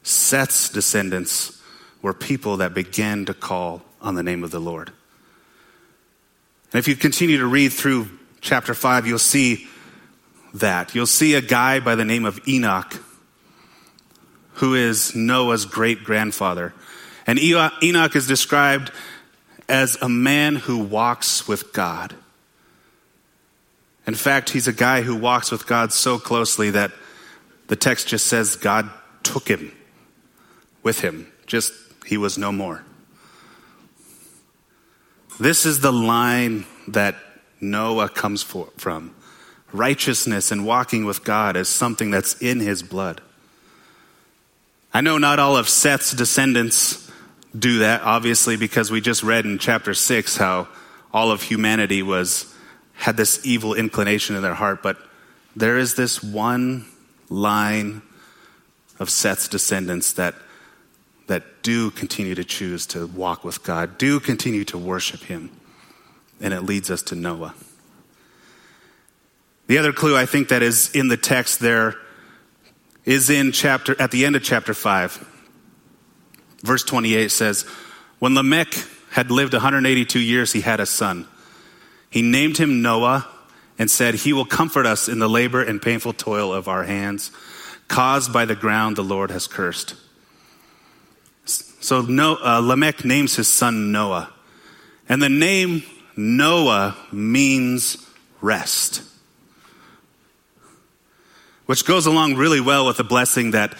Seth's 0.03 0.69
descendants 0.69 1.56
were 2.01 2.13
people 2.13 2.57
that 2.57 2.73
began 2.73 3.25
to 3.25 3.33
call 3.33 3.81
on 4.01 4.15
the 4.15 4.23
name 4.23 4.43
of 4.43 4.51
the 4.51 4.59
Lord. 4.59 4.91
And 6.71 6.79
if 6.79 6.87
you 6.87 6.95
continue 6.95 7.37
to 7.37 7.47
read 7.47 7.69
through 7.73 8.09
chapter 8.41 8.73
5, 8.73 9.07
you'll 9.07 9.19
see 9.19 9.67
that. 10.53 10.93
You'll 10.93 11.07
see 11.07 11.33
a 11.33 11.41
guy 11.41 11.79
by 11.79 11.95
the 11.95 12.05
name 12.05 12.25
of 12.25 12.39
Enoch, 12.47 13.01
who 14.53 14.75
is 14.75 15.15
Noah's 15.15 15.65
great 15.65 16.03
grandfather. 16.03 16.73
And 17.25 17.39
Enoch 17.39 18.15
is 18.15 18.27
described 18.27 18.91
as 19.69 19.97
a 20.01 20.09
man 20.09 20.55
who 20.55 20.79
walks 20.79 21.47
with 21.47 21.73
God. 21.73 22.15
In 24.05 24.15
fact, 24.15 24.51
he's 24.51 24.67
a 24.67 24.73
guy 24.73 25.01
who 25.01 25.15
walks 25.15 25.51
with 25.51 25.67
God 25.67 25.91
so 25.91 26.17
closely 26.17 26.69
that 26.71 26.91
the 27.67 27.75
text 27.75 28.07
just 28.07 28.27
says 28.27 28.55
God 28.55 28.89
took 29.23 29.47
him 29.47 29.73
with 30.83 31.01
him, 31.01 31.29
just 31.45 31.73
he 32.07 32.17
was 32.17 32.37
no 32.37 32.51
more. 32.51 32.83
This 35.39 35.65
is 35.65 35.81
the 35.81 35.91
line 35.91 36.65
that 36.87 37.15
Noah 37.59 38.09
comes 38.09 38.41
for, 38.41 38.69
from. 38.77 39.13
Righteousness 39.73 40.51
and 40.51 40.65
walking 40.65 41.05
with 41.05 41.23
God 41.23 41.57
is 41.57 41.67
something 41.67 42.09
that's 42.09 42.41
in 42.41 42.59
his 42.59 42.81
blood. 42.81 43.21
I 44.93 45.01
know 45.01 45.17
not 45.17 45.37
all 45.37 45.57
of 45.57 45.67
Seth's 45.67 46.13
descendants 46.13 47.11
do 47.57 47.79
that, 47.79 48.01
obviously, 48.01 48.55
because 48.55 48.89
we 48.89 49.01
just 49.01 49.21
read 49.21 49.45
in 49.45 49.59
chapter 49.59 49.93
6 49.93 50.37
how 50.37 50.69
all 51.13 51.31
of 51.31 51.41
humanity 51.41 52.01
was 52.01 52.53
had 52.93 53.17
this 53.17 53.45
evil 53.45 53.73
inclination 53.73 54.35
in 54.35 54.41
their 54.41 54.55
heart, 54.55 54.81
but 54.81 54.97
there 55.55 55.77
is 55.77 55.95
this 55.95 56.23
one 56.23 56.85
line 57.29 58.01
of 58.97 59.09
Seth's 59.09 59.47
descendants 59.47 60.13
that, 60.13 60.35
that 61.27 61.61
do 61.61 61.91
continue 61.91 62.35
to 62.35 62.43
choose 62.43 62.85
to 62.87 63.07
walk 63.07 63.43
with 63.43 63.63
God, 63.63 63.97
do 63.97 64.19
continue 64.19 64.65
to 64.65 64.77
worship 64.77 65.21
Him. 65.23 65.51
And 66.41 66.53
it 66.53 66.61
leads 66.61 66.89
us 66.89 67.01
to 67.03 67.15
Noah. 67.15 67.53
The 69.67 69.77
other 69.77 69.91
clue 69.91 70.15
I 70.15 70.25
think 70.25 70.47
that 70.49 70.63
is 70.63 70.93
in 70.95 71.09
the 71.09 71.17
text 71.17 71.59
there 71.59 71.95
is 73.05 73.29
in 73.29 73.51
chapter, 73.51 73.99
at 74.01 74.11
the 74.11 74.25
end 74.25 74.35
of 74.35 74.43
chapter 74.43 74.73
5. 74.73 75.25
Verse 76.63 76.83
28 76.83 77.31
says, 77.31 77.63
When 78.19 78.33
Lamech 78.33 78.73
had 79.11 79.29
lived 79.31 79.53
182 79.53 80.19
years, 80.19 80.53
he 80.53 80.61
had 80.61 80.79
a 80.79 80.85
son. 80.85 81.27
He 82.09 82.21
named 82.21 82.57
him 82.57 82.81
Noah 82.81 83.27
and 83.77 83.91
said, 83.91 84.15
He 84.15 84.33
will 84.33 84.45
comfort 84.45 84.85
us 84.85 85.07
in 85.07 85.19
the 85.19 85.29
labor 85.29 85.61
and 85.61 85.81
painful 85.81 86.13
toil 86.13 86.53
of 86.53 86.67
our 86.67 86.83
hands, 86.83 87.31
caused 87.87 88.31
by 88.31 88.45
the 88.45 88.55
ground 88.55 88.95
the 88.95 89.03
Lord 89.03 89.31
has 89.31 89.47
cursed. 89.47 89.95
So 91.87 92.01
no, 92.01 92.35
uh, 92.35 92.59
Lamech 92.59 93.05
names 93.05 93.35
his 93.35 93.47
son 93.47 93.91
Noah. 93.91 94.31
And 95.07 95.21
the 95.21 95.29
name 95.29 95.83
Noah 96.15 96.97
means 97.11 98.05
rest 98.41 99.03
which 101.67 101.85
goes 101.85 102.05
along 102.05 102.35
really 102.35 102.61
well 102.61 102.87
with 102.87 102.97
the 102.97 103.03
blessing 103.03 103.51
that 103.51 103.75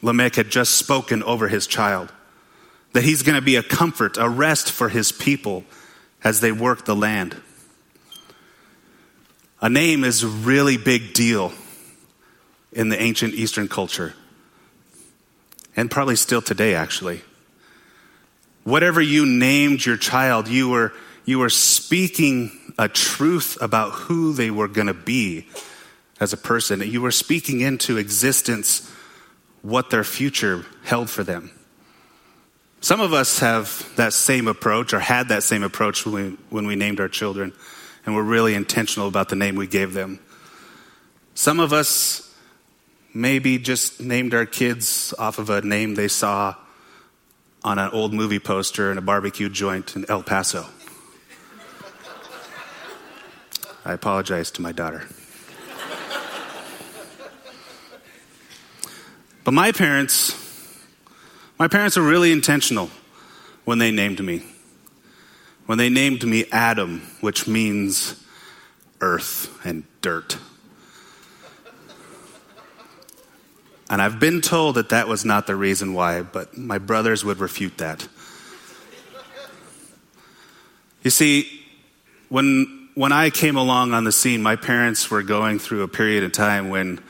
Lamech 0.00 0.36
had 0.36 0.48
just 0.48 0.76
spoken 0.76 1.22
over 1.24 1.48
his 1.48 1.66
child. 1.66 2.12
That 2.92 3.02
he's 3.02 3.22
going 3.22 3.34
to 3.34 3.44
be 3.44 3.56
a 3.56 3.62
comfort, 3.62 4.16
a 4.16 4.28
rest 4.28 4.70
for 4.70 4.88
his 4.88 5.12
people 5.12 5.64
as 6.24 6.40
they 6.40 6.52
work 6.52 6.84
the 6.86 6.96
land. 6.96 7.36
A 9.60 9.68
name 9.68 10.04
is 10.04 10.22
a 10.22 10.28
really 10.28 10.76
big 10.76 11.12
deal 11.12 11.52
in 12.72 12.88
the 12.88 13.00
ancient 13.00 13.34
Eastern 13.34 13.68
culture, 13.68 14.14
and 15.76 15.90
probably 15.90 16.16
still 16.16 16.40
today, 16.40 16.74
actually. 16.74 17.22
Whatever 18.66 19.00
you 19.00 19.24
named 19.24 19.86
your 19.86 19.96
child, 19.96 20.48
you 20.48 20.68
were, 20.68 20.92
you 21.24 21.38
were 21.38 21.48
speaking 21.48 22.50
a 22.76 22.88
truth 22.88 23.56
about 23.60 23.92
who 23.92 24.32
they 24.32 24.50
were 24.50 24.66
going 24.66 24.88
to 24.88 24.92
be 24.92 25.46
as 26.18 26.32
a 26.32 26.36
person. 26.36 26.80
You 26.80 27.00
were 27.00 27.12
speaking 27.12 27.60
into 27.60 27.96
existence 27.96 28.90
what 29.62 29.90
their 29.90 30.02
future 30.02 30.66
held 30.82 31.08
for 31.08 31.22
them. 31.22 31.52
Some 32.80 33.00
of 33.00 33.12
us 33.12 33.38
have 33.38 33.88
that 33.94 34.12
same 34.12 34.48
approach 34.48 34.92
or 34.92 34.98
had 34.98 35.28
that 35.28 35.44
same 35.44 35.62
approach 35.62 36.04
when 36.04 36.14
we, 36.14 36.36
when 36.50 36.66
we 36.66 36.74
named 36.74 36.98
our 36.98 37.08
children 37.08 37.52
and 38.04 38.16
were 38.16 38.24
really 38.24 38.56
intentional 38.56 39.06
about 39.06 39.28
the 39.28 39.36
name 39.36 39.54
we 39.54 39.68
gave 39.68 39.92
them. 39.94 40.18
Some 41.36 41.60
of 41.60 41.72
us 41.72 42.34
maybe 43.14 43.58
just 43.58 44.00
named 44.00 44.34
our 44.34 44.44
kids 44.44 45.14
off 45.20 45.38
of 45.38 45.50
a 45.50 45.60
name 45.60 45.94
they 45.94 46.08
saw 46.08 46.56
on 47.66 47.80
an 47.80 47.90
old 47.90 48.14
movie 48.14 48.38
poster 48.38 48.92
in 48.92 48.96
a 48.96 49.00
barbecue 49.00 49.48
joint 49.48 49.96
in 49.96 50.08
El 50.08 50.22
Paso. 50.22 50.66
I 53.84 53.92
apologize 53.92 54.52
to 54.52 54.62
my 54.62 54.70
daughter. 54.70 55.02
But 59.42 59.52
my 59.52 59.72
parents, 59.72 60.32
my 61.58 61.66
parents 61.66 61.96
were 61.96 62.06
really 62.06 62.30
intentional 62.30 62.88
when 63.64 63.78
they 63.78 63.90
named 63.90 64.24
me. 64.24 64.44
When 65.66 65.76
they 65.76 65.88
named 65.88 66.24
me 66.24 66.44
Adam, 66.52 67.02
which 67.20 67.48
means 67.48 68.24
earth 69.00 69.58
and 69.64 69.82
dirt. 70.02 70.38
And 73.88 74.02
I've 74.02 74.18
been 74.18 74.40
told 74.40 74.74
that 74.76 74.88
that 74.88 75.06
was 75.06 75.24
not 75.24 75.46
the 75.46 75.54
reason 75.54 75.94
why, 75.94 76.22
but 76.22 76.56
my 76.58 76.78
brothers 76.78 77.24
would 77.24 77.38
refute 77.38 77.78
that. 77.78 78.06
You 81.04 81.10
see, 81.10 81.48
when, 82.28 82.88
when 82.94 83.12
I 83.12 83.30
came 83.30 83.56
along 83.56 83.94
on 83.94 84.02
the 84.02 84.10
scene, 84.10 84.42
my 84.42 84.56
parents 84.56 85.08
were 85.08 85.22
going 85.22 85.60
through 85.60 85.84
a 85.84 85.88
period 85.88 86.24
of 86.24 86.32
time 86.32 86.68
when 86.68 87.00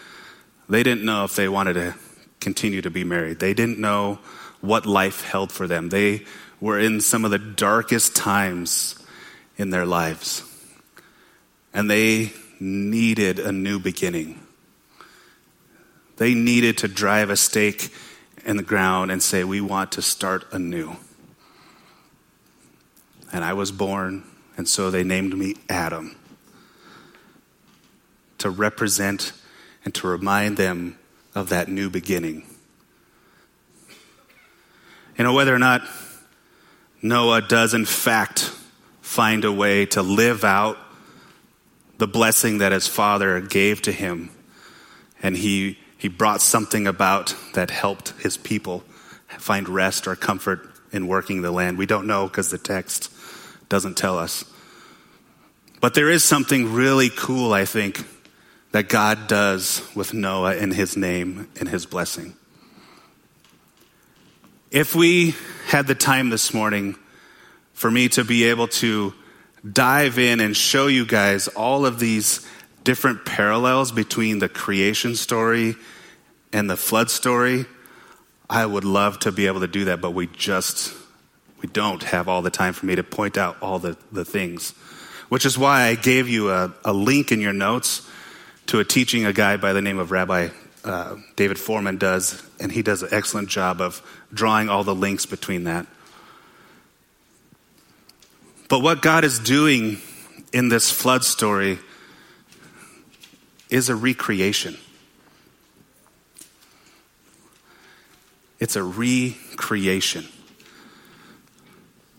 they 0.69 0.83
didn't 0.83 1.05
know 1.05 1.25
if 1.25 1.35
they 1.35 1.49
wanted 1.49 1.75
to 1.75 1.95
continue 2.41 2.83
to 2.83 2.91
be 2.91 3.05
married. 3.05 3.39
They 3.39 3.55
didn't 3.55 3.79
know 3.79 4.19
what 4.61 4.85
life 4.85 5.23
held 5.23 5.51
for 5.51 5.67
them. 5.67 5.89
They 5.89 6.25
were 6.61 6.79
in 6.79 7.01
some 7.01 7.25
of 7.25 7.31
the 7.31 7.39
darkest 7.39 8.15
times 8.15 9.03
in 9.57 9.71
their 9.71 9.87
lives. 9.87 10.43
And 11.73 11.91
they 11.91 12.33
needed 12.61 13.39
a 13.39 13.53
new 13.53 13.79
beginning. 13.79 14.46
They 16.17 16.35
needed 16.35 16.79
to 16.79 16.89
drive 16.89 17.31
a 17.31 17.37
stake 17.37 17.93
in 18.45 18.57
the 18.57 18.63
ground 18.63 19.11
and 19.11 19.23
say, 19.23 19.45
We 19.45 19.61
want 19.61 19.93
to 19.93 20.03
start 20.03 20.47
anew. 20.53 20.97
And 23.33 23.45
I 23.45 23.53
was 23.53 23.73
born, 23.73 24.25
and 24.57 24.69
so 24.69 24.91
they 24.91 25.05
named 25.05 25.37
me 25.37 25.57
Adam 25.69 26.17
to 28.39 28.51
represent 28.51 29.33
and 29.85 29.95
to 29.95 30.07
remind 30.07 30.57
them 30.57 30.99
of 31.35 31.49
that 31.49 31.69
new 31.69 31.91
beginning. 31.91 32.47
You 35.19 35.25
know, 35.25 35.33
whether 35.33 35.55
or 35.55 35.59
not 35.59 35.83
Noah 37.01 37.43
does, 37.43 37.73
in 37.73 37.85
fact, 37.85 38.53
find 39.01 39.45
a 39.45 39.53
way 39.53 39.87
to 39.87 40.03
live 40.03 40.45
out 40.45 40.77
the 41.99 42.07
blessing 42.07 42.59
that 42.59 42.73
his 42.73 42.87
father 42.87 43.41
gave 43.41 43.81
to 43.83 43.93
him, 43.93 44.31
and 45.23 45.37
he, 45.37 45.79
he 45.99 46.09
brought 46.09 46.41
something 46.41 46.87
about 46.87 47.35
that 47.55 47.71
helped 47.71 48.11
his 48.21 48.37
people 48.37 48.85
find 49.39 49.69
rest 49.69 50.07
or 50.07 50.17
comfort 50.17 50.69
in 50.93 51.07
working 51.07 51.43
the 51.43 51.51
land. 51.51 51.79
We 51.79 51.87
don't 51.87 52.07
know 52.07 52.27
because 52.27 52.51
the 52.51 52.59
text 52.59 53.13
doesn't 53.69 53.97
tell 53.97 54.19
us. 54.19 54.45
But 55.81 55.95
there 55.95 56.11
is 56.11 56.25
something 56.25 56.73
really 56.73 57.11
cool, 57.11 57.53
I 57.53 57.65
think, 57.65 58.05
that 58.73 58.89
God 58.89 59.29
does 59.29 59.83
with 59.95 60.15
Noah 60.15 60.57
in 60.57 60.71
his 60.71 60.97
name 60.97 61.49
and 61.59 61.69
his 61.69 61.87
blessing. 61.87 62.35
If 64.71 64.95
we 64.95 65.35
had 65.67 65.87
the 65.87 65.95
time 65.95 66.31
this 66.31 66.53
morning 66.53 66.97
for 67.73 67.91
me 67.91 68.09
to 68.11 68.25
be 68.25 68.45
able 68.45 68.69
to 68.69 69.15
dive 69.71 70.19
in 70.19 70.41
and 70.41 70.57
show 70.57 70.87
you 70.87 71.07
guys 71.07 71.49
all 71.49 71.87
of 71.87 71.99
these 71.99 72.47
different 72.87 73.25
parallels 73.25 73.91
between 73.91 74.39
the 74.39 74.49
creation 74.49 75.17
story 75.17 75.75
and 76.53 76.71
the 76.71 76.77
flood 76.77 77.11
story, 77.11 77.67
I 78.49 78.65
would 78.65 78.85
love 78.85 79.19
to 79.21 79.33
be 79.33 79.49
able 79.49 79.61
to 79.61 79.67
do 79.67 79.87
that, 79.87 80.01
but 80.01 80.13
we 80.13 80.29
just 80.29 80.95
we 81.61 81.69
don't 81.69 82.03
have 82.05 82.29
all 82.29 82.43
the 82.43 82.51
time 82.51 82.75
for 82.75 82.87
me 82.87 82.95
to 82.95 83.03
point 83.03 83.37
out 83.37 83.57
all 83.61 83.81
the, 83.81 83.97
the 84.13 84.25
things. 84.25 84.71
Which 85.29 85.45
is 85.45 85.59
why 85.59 85.83
I 85.83 85.97
gave 85.97 86.29
you 86.29 86.51
a, 86.51 86.73
a 86.85 86.93
link 86.93 87.33
in 87.33 87.41
your 87.41 87.53
notes 87.53 88.09
to 88.67 88.79
a 88.79 88.85
teaching 88.85 89.25
a 89.27 89.33
guy 89.33 89.57
by 89.57 89.73
the 89.73 89.83
name 89.83 89.99
of 89.99 90.13
Rabbi 90.13 90.51
uh, 90.85 91.17
David 91.35 91.57
Fohrman 91.57 91.99
does, 91.99 92.41
and 92.61 92.71
he 92.71 92.83
does 92.83 93.03
an 93.03 93.09
excellent 93.11 93.49
job 93.49 93.81
of 93.81 94.01
drawing 94.33 94.69
all 94.69 94.85
the 94.85 94.95
links 94.95 95.27
between 95.27 95.65
that. 95.65 95.89
But 98.69 98.81
what 98.81 99.03
God 99.03 99.25
is 99.25 99.41
doing 99.41 99.99
in 100.53 100.69
this 100.69 100.89
flood 100.93 101.25
story 101.25 101.81
is 103.69 103.89
a 103.89 103.97
recreation. 103.97 104.77
It's 108.59 108.77
a 108.77 108.83
recreation. 108.83 110.27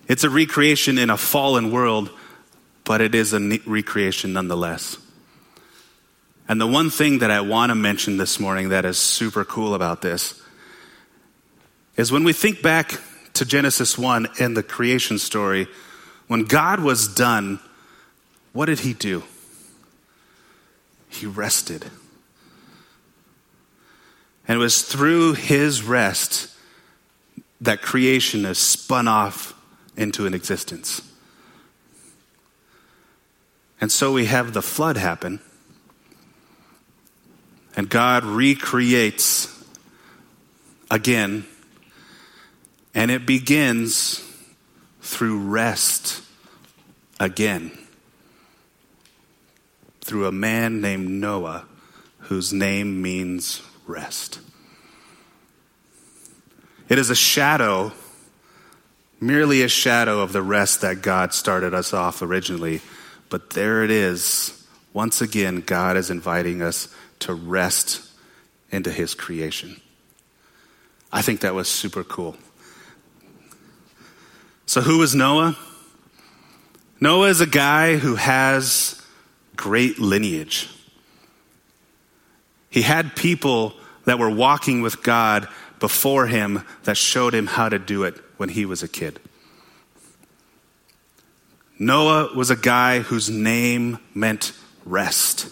It's 0.08 0.24
a 0.24 0.30
recreation 0.30 0.98
in 0.98 1.10
a 1.10 1.18
fallen 1.18 1.72
world, 1.72 2.10
but 2.84 3.02
it 3.02 3.16
is 3.16 3.34
a 3.34 3.60
recreation 3.66 4.34
nonetheless. 4.34 4.98
And 6.48 6.62
the 6.62 6.68
one 6.68 6.90
thing 6.90 7.20
that 7.20 7.32
I 7.32 7.42
want 7.42 7.72
to 7.72 7.76
mention 7.76 8.18
this 8.18 8.40
morning 8.40 8.70
that 8.70 8.86
is 8.86 8.98
super 8.98 9.44
cool 9.44 9.74
about 9.74 10.02
this 10.02 10.42
is 11.98 12.12
when 12.12 12.24
we 12.24 12.32
think 12.32 12.62
back 12.62 13.02
to 13.34 13.46
Genesis 13.46 13.98
1 13.98 14.28
and 14.40 14.56
the 14.56 14.64
creation 14.64 15.18
story, 15.18 15.68
when 16.28 16.44
God 16.44 16.80
was 16.80 17.08
done, 17.08 17.60
what 18.54 18.68
did 18.68 18.80
he 18.80 18.94
do? 18.94 19.24
He 21.18 21.26
rested. 21.26 21.86
And 24.48 24.58
it 24.58 24.60
was 24.60 24.84
through 24.84 25.34
his 25.34 25.84
rest 25.84 26.56
that 27.60 27.82
creation 27.82 28.46
is 28.46 28.60
spun 28.60 29.08
off 29.08 29.54
into 29.96 30.28
an 30.28 30.34
existence. 30.34 31.02
And 33.82 33.92
so 33.92 34.14
we 34.14 34.26
have 34.26 34.54
the 34.54 34.62
flood 34.62 34.98
happen. 34.98 35.40
And 37.76 37.90
God 37.90 38.24
recreates 38.24 39.66
again. 40.90 41.46
And 42.94 43.10
it 43.10 43.26
begins 43.26 44.24
through 45.02 45.40
rest 45.40 46.22
again. 47.20 47.72
Through 50.08 50.26
a 50.26 50.32
man 50.32 50.80
named 50.80 51.10
Noah, 51.10 51.66
whose 52.20 52.54
name 52.54 53.02
means 53.02 53.62
rest. 53.86 54.40
It 56.88 56.98
is 56.98 57.10
a 57.10 57.16
shadow, 57.16 57.92
merely 59.20 59.64
a 59.64 59.68
shadow 59.68 60.22
of 60.22 60.32
the 60.32 60.42
rest 60.42 60.80
that 60.80 61.02
God 61.02 61.34
started 61.34 61.74
us 61.74 61.94
off 61.94 62.22
originally. 62.22 62.80
But 63.28 63.50
there 63.50 63.84
it 63.84 63.92
is. 63.92 64.66
Once 64.94 65.20
again, 65.20 65.60
God 65.60 65.98
is 65.98 66.10
inviting 66.10 66.62
us 66.62 66.88
to 67.20 67.34
rest 67.34 68.10
into 68.72 68.94
his 68.94 69.14
creation. 69.14 69.82
I 71.12 71.22
think 71.22 71.42
that 71.42 71.54
was 71.54 71.68
super 71.68 72.06
cool. 72.06 72.38
So, 74.68 74.80
who 74.80 75.02
is 75.04 75.14
Noah? 75.14 75.58
Noah 77.02 77.28
is 77.28 77.42
a 77.42 77.46
guy 77.46 77.98
who 77.98 78.16
has 78.16 79.04
great 79.58 80.00
lineage. 80.00 80.70
He 82.70 82.84
had 82.84 83.16
people 83.16 83.74
that 84.06 84.20
were 84.20 84.30
walking 84.30 84.82
with 84.82 85.04
God 85.04 85.48
before 85.80 86.28
him 86.28 86.64
that 86.84 86.98
showed 86.98 87.34
him 87.34 87.48
how 87.48 87.70
to 87.70 87.80
do 87.80 88.04
it 88.04 88.16
when 88.38 88.50
he 88.50 88.66
was 88.66 88.84
a 88.84 88.88
kid. 88.88 89.20
Noah 91.80 92.36
was 92.36 92.50
a 92.50 92.56
guy 92.56 93.00
whose 93.00 93.30
name 93.30 94.00
meant 94.14 94.54
rest. 94.86 95.50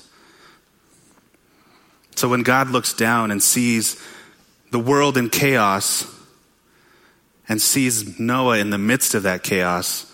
So 2.15 2.29
when 2.29 2.43
God 2.43 2.69
looks 2.69 2.93
down 2.93 3.29
and 3.29 3.43
sees 3.43 4.01
the 4.71 4.79
world 4.79 5.17
in 5.17 5.29
chaos 5.29 6.07
and 7.47 7.61
sees 7.61 8.19
Noah 8.19 8.57
in 8.57 8.69
the 8.69 8.77
midst 8.77 9.13
of 9.13 9.23
that 9.23 9.43
chaos, 9.43 10.11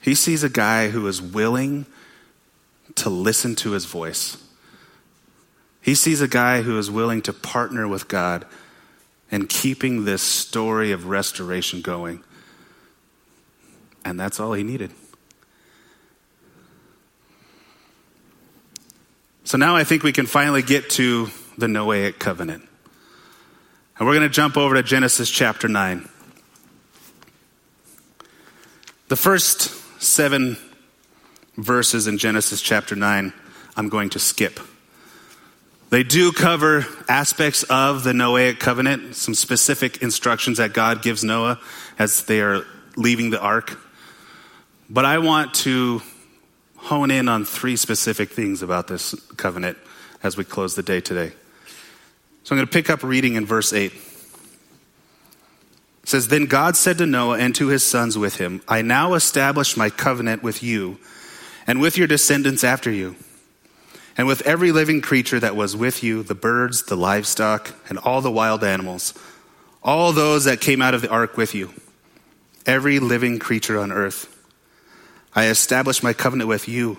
he 0.00 0.14
sees 0.14 0.42
a 0.42 0.48
guy 0.48 0.88
who 0.88 1.06
is 1.06 1.20
willing 1.20 1.86
to 2.96 3.10
listen 3.10 3.54
to 3.56 3.72
his 3.72 3.84
voice. 3.84 4.42
He 5.80 5.94
sees 5.94 6.20
a 6.20 6.28
guy 6.28 6.62
who 6.62 6.78
is 6.78 6.90
willing 6.90 7.22
to 7.22 7.32
partner 7.32 7.86
with 7.86 8.08
God 8.08 8.44
in 9.30 9.46
keeping 9.46 10.04
this 10.04 10.22
story 10.22 10.92
of 10.92 11.06
restoration 11.06 11.80
going. 11.80 12.22
And 14.04 14.18
that's 14.18 14.40
all 14.40 14.52
he 14.52 14.62
needed. 14.62 14.92
So 19.44 19.58
now 19.58 19.76
I 19.76 19.84
think 19.84 20.02
we 20.02 20.12
can 20.12 20.26
finally 20.26 20.62
get 20.62 20.90
to 20.90 21.28
the 21.56 21.66
Noahic 21.66 22.18
covenant. 22.18 22.68
And 23.98 24.06
we're 24.06 24.14
going 24.14 24.28
to 24.28 24.34
jump 24.34 24.56
over 24.56 24.74
to 24.74 24.82
Genesis 24.82 25.30
chapter 25.30 25.68
9. 25.68 26.08
The 29.08 29.16
first 29.16 29.70
seven 30.02 30.56
verses 31.56 32.06
in 32.06 32.18
Genesis 32.18 32.60
chapter 32.60 32.94
9, 32.94 33.32
I'm 33.76 33.88
going 33.88 34.10
to 34.10 34.18
skip. 34.18 34.60
They 35.88 36.02
do 36.02 36.32
cover 36.32 36.84
aspects 37.08 37.62
of 37.64 38.02
the 38.02 38.12
Noahic 38.12 38.58
covenant, 38.58 39.14
some 39.14 39.34
specific 39.34 40.02
instructions 40.02 40.58
that 40.58 40.72
God 40.72 41.02
gives 41.02 41.22
Noah 41.22 41.60
as 41.98 42.24
they 42.24 42.40
are 42.40 42.64
leaving 42.96 43.30
the 43.30 43.40
ark. 43.40 43.78
But 44.90 45.04
I 45.04 45.18
want 45.18 45.54
to 45.54 46.02
hone 46.76 47.10
in 47.10 47.28
on 47.28 47.44
three 47.44 47.76
specific 47.76 48.30
things 48.30 48.62
about 48.62 48.88
this 48.88 49.14
covenant 49.36 49.78
as 50.22 50.36
we 50.36 50.44
close 50.44 50.74
the 50.74 50.82
day 50.82 51.00
today. 51.00 51.32
So 52.44 52.54
I'm 52.54 52.58
going 52.58 52.66
to 52.66 52.72
pick 52.72 52.90
up 52.90 53.02
reading 53.02 53.34
in 53.34 53.46
verse 53.46 53.72
8. 53.72 53.92
It 53.92 54.00
says, 56.04 56.28
Then 56.28 56.46
God 56.46 56.76
said 56.76 56.98
to 56.98 57.06
Noah 57.06 57.38
and 57.38 57.54
to 57.56 57.68
his 57.68 57.84
sons 57.84 58.16
with 58.16 58.36
him, 58.36 58.62
I 58.68 58.82
now 58.82 59.14
establish 59.14 59.76
my 59.76 59.90
covenant 59.90 60.42
with 60.42 60.62
you 60.62 60.98
and 61.66 61.80
with 61.80 61.98
your 61.98 62.06
descendants 62.06 62.64
after 62.64 62.90
you, 62.90 63.16
and 64.16 64.26
with 64.26 64.42
every 64.42 64.72
living 64.72 65.00
creature 65.00 65.38
that 65.40 65.56
was 65.56 65.76
with 65.76 66.02
you 66.02 66.22
the 66.22 66.34
birds, 66.34 66.84
the 66.84 66.96
livestock, 66.96 67.74
and 67.88 67.98
all 67.98 68.20
the 68.20 68.30
wild 68.30 68.64
animals, 68.64 69.12
all 69.82 70.12
those 70.12 70.44
that 70.44 70.60
came 70.60 70.80
out 70.80 70.94
of 70.94 71.02
the 71.02 71.10
ark 71.10 71.36
with 71.36 71.54
you, 71.54 71.72
every 72.64 72.98
living 72.98 73.38
creature 73.38 73.78
on 73.78 73.92
earth. 73.92 74.32
I 75.34 75.48
establish 75.48 76.02
my 76.02 76.12
covenant 76.12 76.48
with 76.48 76.66
you. 76.66 76.98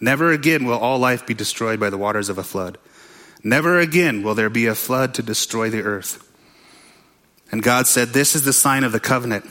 Never 0.00 0.32
again 0.32 0.64
will 0.64 0.78
all 0.78 0.98
life 0.98 1.26
be 1.26 1.34
destroyed 1.34 1.78
by 1.78 1.90
the 1.90 1.98
waters 1.98 2.30
of 2.30 2.38
a 2.38 2.42
flood. 2.42 2.78
Never 3.44 3.78
again 3.78 4.22
will 4.22 4.34
there 4.34 4.48
be 4.48 4.66
a 4.66 4.74
flood 4.74 5.14
to 5.14 5.22
destroy 5.22 5.68
the 5.68 5.82
earth. 5.82 6.26
And 7.52 7.62
God 7.62 7.86
said, 7.86 8.08
This 8.08 8.34
is 8.34 8.44
the 8.44 8.52
sign 8.52 8.82
of 8.84 8.92
the 8.92 9.00
covenant 9.00 9.44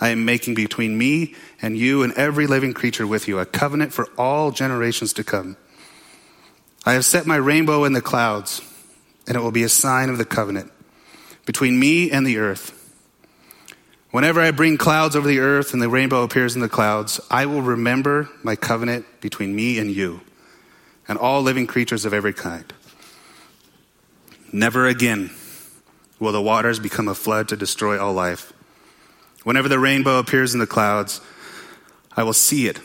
I 0.00 0.08
am 0.08 0.24
making 0.24 0.54
between 0.54 0.96
me 0.96 1.34
and 1.60 1.76
you 1.76 2.02
and 2.02 2.12
every 2.14 2.46
living 2.46 2.72
creature 2.72 3.06
with 3.06 3.28
you, 3.28 3.38
a 3.38 3.46
covenant 3.46 3.92
for 3.92 4.08
all 4.16 4.50
generations 4.50 5.12
to 5.14 5.24
come. 5.24 5.56
I 6.86 6.94
have 6.94 7.04
set 7.04 7.26
my 7.26 7.36
rainbow 7.36 7.84
in 7.84 7.92
the 7.92 8.00
clouds, 8.00 8.62
and 9.26 9.36
it 9.36 9.40
will 9.40 9.50
be 9.50 9.62
a 9.62 9.68
sign 9.68 10.08
of 10.08 10.16
the 10.16 10.24
covenant 10.24 10.72
between 11.44 11.78
me 11.78 12.10
and 12.10 12.26
the 12.26 12.38
earth. 12.38 12.76
Whenever 14.10 14.40
I 14.40 14.50
bring 14.50 14.76
clouds 14.76 15.14
over 15.14 15.28
the 15.28 15.38
earth 15.38 15.72
and 15.72 15.80
the 15.80 15.88
rainbow 15.88 16.22
appears 16.22 16.54
in 16.54 16.62
the 16.62 16.68
clouds, 16.68 17.20
I 17.30 17.46
will 17.46 17.62
remember 17.62 18.28
my 18.42 18.56
covenant 18.56 19.06
between 19.20 19.54
me 19.54 19.78
and 19.78 19.90
you 19.90 20.22
and 21.06 21.18
all 21.18 21.42
living 21.42 21.66
creatures 21.66 22.04
of 22.04 22.14
every 22.14 22.32
kind. 22.32 22.72
Never 24.52 24.86
again 24.86 25.30
will 26.18 26.32
the 26.32 26.42
waters 26.42 26.80
become 26.80 27.08
a 27.08 27.14
flood 27.14 27.48
to 27.48 27.56
destroy 27.56 28.00
all 28.00 28.12
life. 28.12 28.52
Whenever 29.44 29.68
the 29.68 29.78
rainbow 29.78 30.18
appears 30.18 30.54
in 30.54 30.60
the 30.60 30.66
clouds, 30.66 31.20
I 32.16 32.22
will 32.22 32.32
see 32.32 32.66
it 32.66 32.78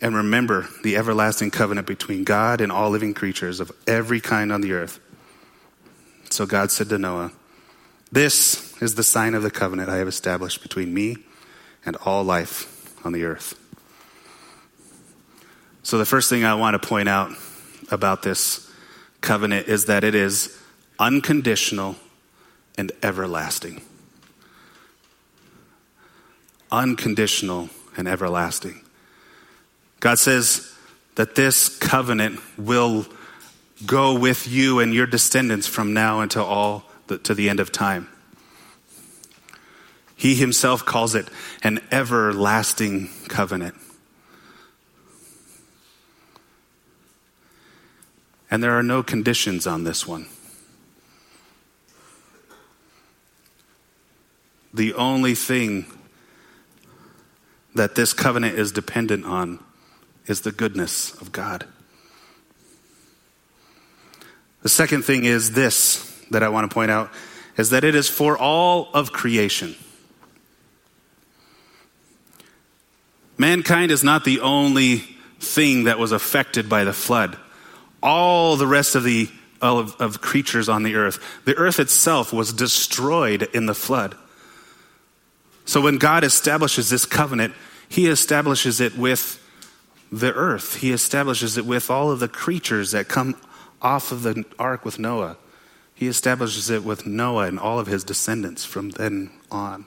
and 0.00 0.14
remember 0.14 0.68
the 0.82 0.96
everlasting 0.96 1.50
covenant 1.50 1.86
between 1.86 2.24
God 2.24 2.60
and 2.60 2.70
all 2.70 2.90
living 2.90 3.14
creatures 3.14 3.60
of 3.60 3.72
every 3.86 4.20
kind 4.20 4.52
on 4.52 4.60
the 4.60 4.72
earth. 4.72 5.00
So 6.30 6.46
God 6.46 6.70
said 6.70 6.88
to 6.90 6.98
Noah, 6.98 7.32
this 8.10 8.80
is 8.80 8.94
the 8.94 9.02
sign 9.02 9.34
of 9.34 9.42
the 9.42 9.50
covenant 9.50 9.90
I 9.90 9.96
have 9.96 10.08
established 10.08 10.62
between 10.62 10.94
me 10.94 11.16
and 11.84 11.96
all 11.96 12.24
life 12.24 12.94
on 13.04 13.12
the 13.12 13.24
earth. 13.24 13.54
So, 15.82 15.96
the 15.98 16.04
first 16.04 16.28
thing 16.28 16.44
I 16.44 16.54
want 16.54 16.80
to 16.80 16.86
point 16.86 17.08
out 17.08 17.32
about 17.90 18.22
this 18.22 18.70
covenant 19.20 19.68
is 19.68 19.86
that 19.86 20.04
it 20.04 20.14
is 20.14 20.58
unconditional 20.98 21.96
and 22.76 22.92
everlasting. 23.02 23.80
Unconditional 26.70 27.70
and 27.96 28.06
everlasting. 28.06 28.82
God 30.00 30.18
says 30.18 30.74
that 31.16 31.34
this 31.34 31.76
covenant 31.78 32.40
will 32.58 33.06
go 33.86 34.18
with 34.18 34.46
you 34.46 34.80
and 34.80 34.94
your 34.94 35.06
descendants 35.06 35.66
from 35.66 35.92
now 35.92 36.20
until 36.20 36.44
all 36.44 36.84
the, 37.06 37.18
to 37.18 37.34
the 37.34 37.48
end 37.48 37.60
of 37.60 37.72
time. 37.72 38.08
He 40.16 40.34
himself 40.34 40.84
calls 40.84 41.14
it 41.14 41.28
an 41.62 41.80
everlasting 41.90 43.08
covenant. 43.28 43.76
And 48.50 48.62
there 48.62 48.76
are 48.78 48.82
no 48.82 49.02
conditions 49.02 49.66
on 49.66 49.84
this 49.84 50.06
one. 50.06 50.26
The 54.72 54.94
only 54.94 55.34
thing 55.34 55.86
that 57.74 57.94
this 57.94 58.12
covenant 58.12 58.58
is 58.58 58.72
dependent 58.72 59.24
on 59.24 59.62
is 60.26 60.42
the 60.42 60.52
goodness 60.52 61.12
of 61.20 61.32
God. 61.32 61.66
The 64.62 64.68
second 64.68 65.04
thing 65.04 65.24
is 65.24 65.52
this 65.52 66.04
that 66.30 66.42
I 66.42 66.48
want 66.48 66.70
to 66.70 66.74
point 66.74 66.90
out 66.90 67.10
is 67.56 67.70
that 67.70 67.84
it 67.84 67.94
is 67.94 68.08
for 68.08 68.36
all 68.36 68.90
of 68.92 69.12
creation. 69.12 69.74
Mankind 73.36 73.90
is 73.90 74.04
not 74.04 74.24
the 74.24 74.40
only 74.40 74.98
thing 75.40 75.84
that 75.84 75.98
was 75.98 76.12
affected 76.12 76.68
by 76.68 76.84
the 76.84 76.92
flood. 76.92 77.38
All 78.02 78.56
the 78.56 78.66
rest 78.66 78.94
of 78.94 79.04
the 79.04 79.28
of, 79.60 79.96
of 80.00 80.20
creatures 80.20 80.68
on 80.68 80.84
the 80.84 80.94
earth, 80.94 81.18
the 81.44 81.56
earth 81.56 81.80
itself 81.80 82.32
was 82.32 82.52
destroyed 82.52 83.42
in 83.54 83.66
the 83.66 83.74
flood. 83.74 84.16
So 85.68 85.82
when 85.82 85.98
God 85.98 86.24
establishes 86.24 86.88
this 86.88 87.04
covenant, 87.04 87.52
he 87.90 88.06
establishes 88.06 88.80
it 88.80 88.96
with 88.96 89.38
the 90.10 90.32
earth. 90.32 90.76
He 90.76 90.92
establishes 90.92 91.58
it 91.58 91.66
with 91.66 91.90
all 91.90 92.10
of 92.10 92.20
the 92.20 92.28
creatures 92.28 92.92
that 92.92 93.06
come 93.06 93.36
off 93.82 94.10
of 94.10 94.22
the 94.22 94.46
ark 94.58 94.86
with 94.86 94.98
Noah. 94.98 95.36
He 95.94 96.06
establishes 96.06 96.70
it 96.70 96.84
with 96.84 97.06
Noah 97.06 97.48
and 97.48 97.60
all 97.60 97.78
of 97.78 97.86
his 97.86 98.02
descendants 98.02 98.64
from 98.64 98.88
then 98.88 99.30
on. 99.50 99.86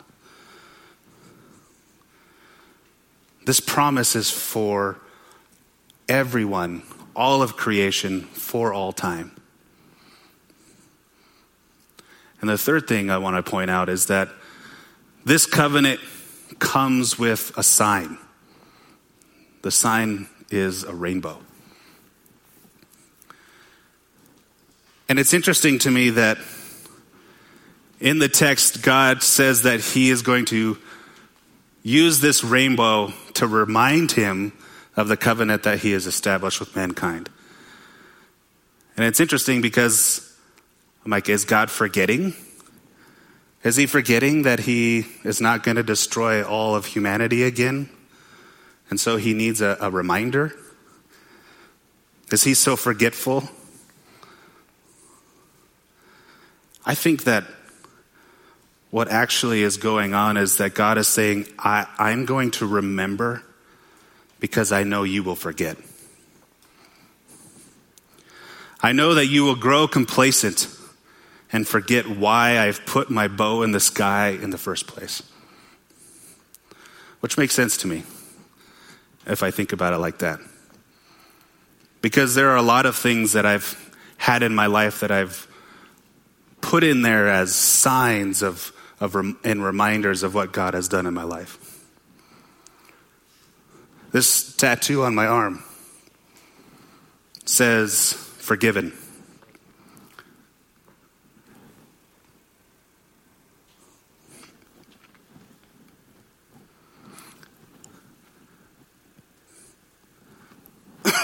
This 3.47 3.59
promise 3.59 4.15
is 4.15 4.29
for 4.29 4.99
everyone, 6.07 6.83
all 7.15 7.41
of 7.41 7.57
creation, 7.57 8.21
for 8.21 8.71
all 8.71 8.91
time. 8.91 9.31
And 12.39 12.47
the 12.47 12.57
third 12.59 12.87
thing 12.87 13.09
I 13.09 13.17
want 13.17 13.43
to 13.43 13.49
point 13.49 13.71
out 13.71 13.89
is 13.89 14.05
that 14.05 14.29
this 15.25 15.45
covenant 15.45 15.99
comes 16.59 17.17
with 17.17 17.51
a 17.57 17.63
sign. 17.63 18.17
The 19.61 19.71
sign 19.71 20.27
is 20.49 20.83
a 20.83 20.93
rainbow. 20.93 21.39
And 25.07 25.19
it's 25.19 25.33
interesting 25.33 25.79
to 25.79 25.91
me 25.91 26.11
that 26.11 26.37
In 28.01 28.17
the 28.17 28.27
text, 28.27 28.81
God 28.81 29.21
says 29.21 29.61
that 29.61 29.79
He 29.79 30.09
is 30.09 30.23
going 30.23 30.45
to 30.45 30.79
use 31.83 32.19
this 32.19 32.43
rainbow 32.43 33.13
to 33.35 33.45
remind 33.45 34.11
Him 34.11 34.53
of 34.97 35.07
the 35.07 35.15
covenant 35.15 35.63
that 35.63 35.79
He 35.79 35.91
has 35.91 36.07
established 36.07 36.59
with 36.59 36.75
mankind. 36.75 37.29
And 38.97 39.05
it's 39.05 39.19
interesting 39.19 39.61
because 39.61 40.35
I'm 41.05 41.11
like, 41.11 41.29
is 41.29 41.45
God 41.45 41.69
forgetting? 41.69 42.33
Is 43.63 43.75
He 43.75 43.85
forgetting 43.85 44.41
that 44.43 44.61
He 44.61 45.05
is 45.23 45.39
not 45.39 45.63
going 45.63 45.77
to 45.77 45.83
destroy 45.83 46.43
all 46.43 46.75
of 46.75 46.87
humanity 46.87 47.43
again? 47.43 47.89
And 48.89 48.99
so 48.99 49.17
He 49.17 49.33
needs 49.33 49.61
a, 49.61 49.77
a 49.79 49.89
reminder? 49.89 50.53
Is 52.31 52.43
He 52.43 52.53
so 52.53 52.75
forgetful? 52.75 53.49
I 56.85 56.95
think 56.95 57.25
that 57.25 57.45
what 58.89 59.07
actually 59.07 59.61
is 59.61 59.77
going 59.77 60.13
on 60.13 60.35
is 60.35 60.57
that 60.57 60.73
God 60.73 60.97
is 60.97 61.07
saying, 61.07 61.47
I, 61.57 61.87
I'm 61.97 62.25
going 62.25 62.51
to 62.51 62.65
remember 62.65 63.43
because 64.39 64.71
I 64.71 64.83
know 64.83 65.03
you 65.03 65.23
will 65.23 65.35
forget. 65.35 65.77
I 68.81 68.91
know 68.91 69.13
that 69.13 69.27
you 69.27 69.43
will 69.43 69.55
grow 69.55 69.87
complacent 69.87 70.67
and 71.51 71.67
forget 71.67 72.07
why 72.07 72.59
I've 72.59 72.85
put 72.85 73.09
my 73.09 73.27
bow 73.27 73.63
in 73.63 73.71
the 73.71 73.79
sky 73.79 74.29
in 74.29 74.51
the 74.51 74.57
first 74.57 74.87
place. 74.87 75.21
Which 77.19 77.37
makes 77.37 77.53
sense 77.53 77.77
to 77.77 77.87
me 77.87 78.03
if 79.27 79.43
I 79.43 79.51
think 79.51 79.73
about 79.73 79.93
it 79.93 79.97
like 79.97 80.19
that. 80.19 80.39
Because 82.01 82.33
there 82.33 82.49
are 82.49 82.55
a 82.55 82.63
lot 82.63 82.85
of 82.85 82.95
things 82.95 83.33
that 83.33 83.45
I've 83.45 83.93
had 84.17 84.43
in 84.43 84.55
my 84.55 84.65
life 84.65 85.01
that 85.01 85.11
I've 85.11 85.47
put 86.61 86.83
in 86.83 87.01
there 87.01 87.27
as 87.27 87.53
signs 87.53 88.41
of, 88.41 88.71
of 88.99 89.15
and 89.15 89.63
reminders 89.63 90.23
of 90.23 90.33
what 90.33 90.51
God 90.51 90.73
has 90.73 90.87
done 90.87 91.05
in 91.05 91.13
my 91.13 91.23
life. 91.23 91.57
This 94.11 94.55
tattoo 94.55 95.03
on 95.03 95.15
my 95.15 95.25
arm 95.25 95.63
says, 97.45 98.13
forgiven. 98.39 98.93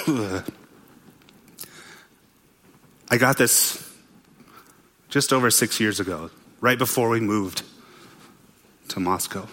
I 3.10 3.18
got 3.18 3.38
this 3.38 3.84
just 5.10 5.32
over 5.34 5.50
six 5.50 5.80
years 5.80 6.00
ago, 6.00 6.30
right 6.62 6.78
before 6.78 7.10
we 7.10 7.20
moved 7.20 7.64
to 8.90 9.00
Moscow. 9.00 9.48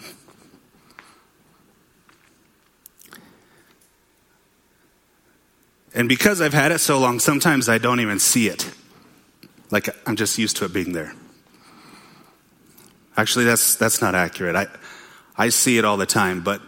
And 5.95 6.09
because 6.09 6.41
I've 6.41 6.53
had 6.53 6.73
it 6.73 6.81
so 6.81 6.99
long, 6.99 7.21
sometimes 7.21 7.69
I 7.69 7.79
don't 7.79 8.01
even 8.01 8.19
see 8.19 8.49
it. 8.49 8.69
Like 9.71 9.89
I'm 10.07 10.17
just 10.17 10.39
used 10.39 10.57
to 10.57 10.65
it 10.65 10.73
being 10.73 10.93
there. 10.93 11.15
Actually, 13.17 13.45
that's, 13.45 13.77
that's 13.77 14.01
not 14.01 14.17
accurate. 14.17 14.57
I, 14.57 14.67
I 15.37 15.51
see 15.51 15.79
it 15.79 15.85
all 15.85 15.97
the 15.97 16.07
time, 16.07 16.43
but 16.43 16.61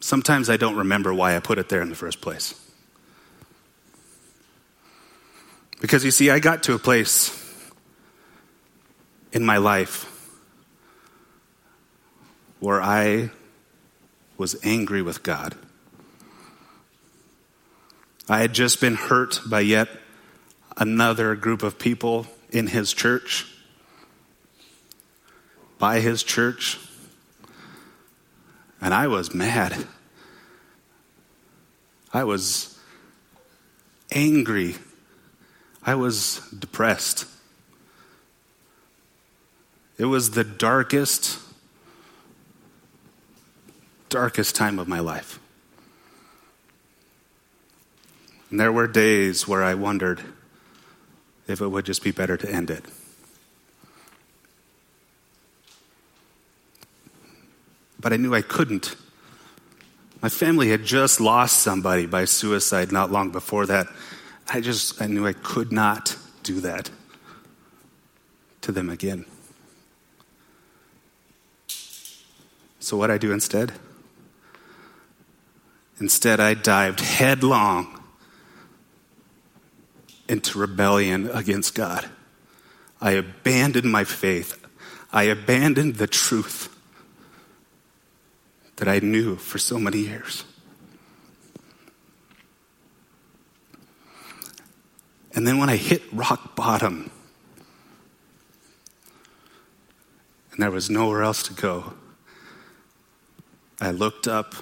sometimes 0.00 0.50
I 0.50 0.58
don't 0.58 0.76
remember 0.76 1.14
why 1.14 1.34
I 1.34 1.40
put 1.40 1.58
it 1.58 1.70
there 1.70 1.80
in 1.80 1.88
the 1.88 1.96
first 1.96 2.20
place. 2.20 2.54
Because 5.80 6.04
you 6.04 6.10
see, 6.10 6.30
I 6.30 6.38
got 6.38 6.62
to 6.64 6.74
a 6.74 6.78
place 6.78 7.32
in 9.32 9.44
my 9.44 9.58
life 9.58 10.12
where 12.60 12.80
I 12.80 13.30
was 14.38 14.56
angry 14.64 15.02
with 15.02 15.22
God. 15.22 15.54
I 18.28 18.40
had 18.40 18.52
just 18.52 18.80
been 18.80 18.94
hurt 18.94 19.40
by 19.46 19.60
yet 19.60 19.88
another 20.76 21.34
group 21.36 21.62
of 21.62 21.78
people 21.78 22.26
in 22.50 22.66
his 22.66 22.92
church, 22.92 23.46
by 25.78 26.00
his 26.00 26.22
church, 26.22 26.78
and 28.80 28.92
I 28.92 29.06
was 29.06 29.34
mad. 29.34 29.86
I 32.12 32.24
was 32.24 32.78
angry. 34.10 34.74
I 35.86 35.94
was 35.94 36.40
depressed. 36.50 37.26
It 39.96 40.06
was 40.06 40.32
the 40.32 40.42
darkest, 40.42 41.38
darkest 44.08 44.56
time 44.56 44.80
of 44.80 44.88
my 44.88 44.98
life. 44.98 45.38
And 48.50 48.58
there 48.58 48.72
were 48.72 48.88
days 48.88 49.46
where 49.46 49.62
I 49.62 49.74
wondered 49.74 50.20
if 51.46 51.60
it 51.60 51.68
would 51.68 51.86
just 51.86 52.02
be 52.02 52.10
better 52.10 52.36
to 52.36 52.50
end 52.50 52.68
it. 52.70 52.84
But 58.00 58.12
I 58.12 58.16
knew 58.16 58.34
I 58.34 58.42
couldn't. 58.42 58.96
My 60.20 60.28
family 60.28 60.70
had 60.70 60.84
just 60.84 61.20
lost 61.20 61.60
somebody 61.60 62.06
by 62.06 62.24
suicide 62.24 62.90
not 62.90 63.12
long 63.12 63.30
before 63.30 63.66
that. 63.66 63.86
I 64.48 64.60
just, 64.60 65.00
I 65.02 65.06
knew 65.06 65.26
I 65.26 65.32
could 65.32 65.72
not 65.72 66.16
do 66.42 66.60
that 66.60 66.90
to 68.62 68.72
them 68.72 68.88
again. 68.88 69.24
So, 72.78 72.96
what 72.96 73.10
I 73.10 73.18
do 73.18 73.32
instead? 73.32 73.72
Instead, 75.98 76.40
I 76.40 76.54
dived 76.54 77.00
headlong 77.00 78.00
into 80.28 80.58
rebellion 80.58 81.30
against 81.30 81.74
God. 81.74 82.08
I 83.00 83.12
abandoned 83.12 83.90
my 83.90 84.04
faith. 84.04 84.64
I 85.12 85.24
abandoned 85.24 85.96
the 85.96 86.06
truth 86.06 86.68
that 88.76 88.88
I 88.88 88.98
knew 88.98 89.36
for 89.36 89.58
so 89.58 89.78
many 89.78 89.98
years. 89.98 90.44
And 95.36 95.46
then 95.46 95.58
when 95.58 95.68
I 95.68 95.76
hit 95.76 96.02
rock 96.12 96.56
bottom, 96.56 97.10
and 100.50 100.62
there 100.62 100.70
was 100.70 100.88
nowhere 100.88 101.22
else 101.22 101.42
to 101.42 101.52
go, 101.52 101.92
I 103.78 103.90
looked 103.90 104.26
up 104.26 104.54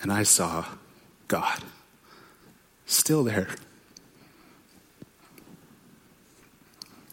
and 0.00 0.10
I 0.10 0.22
saw 0.22 0.64
God 1.28 1.62
still 2.86 3.22
there. 3.22 3.48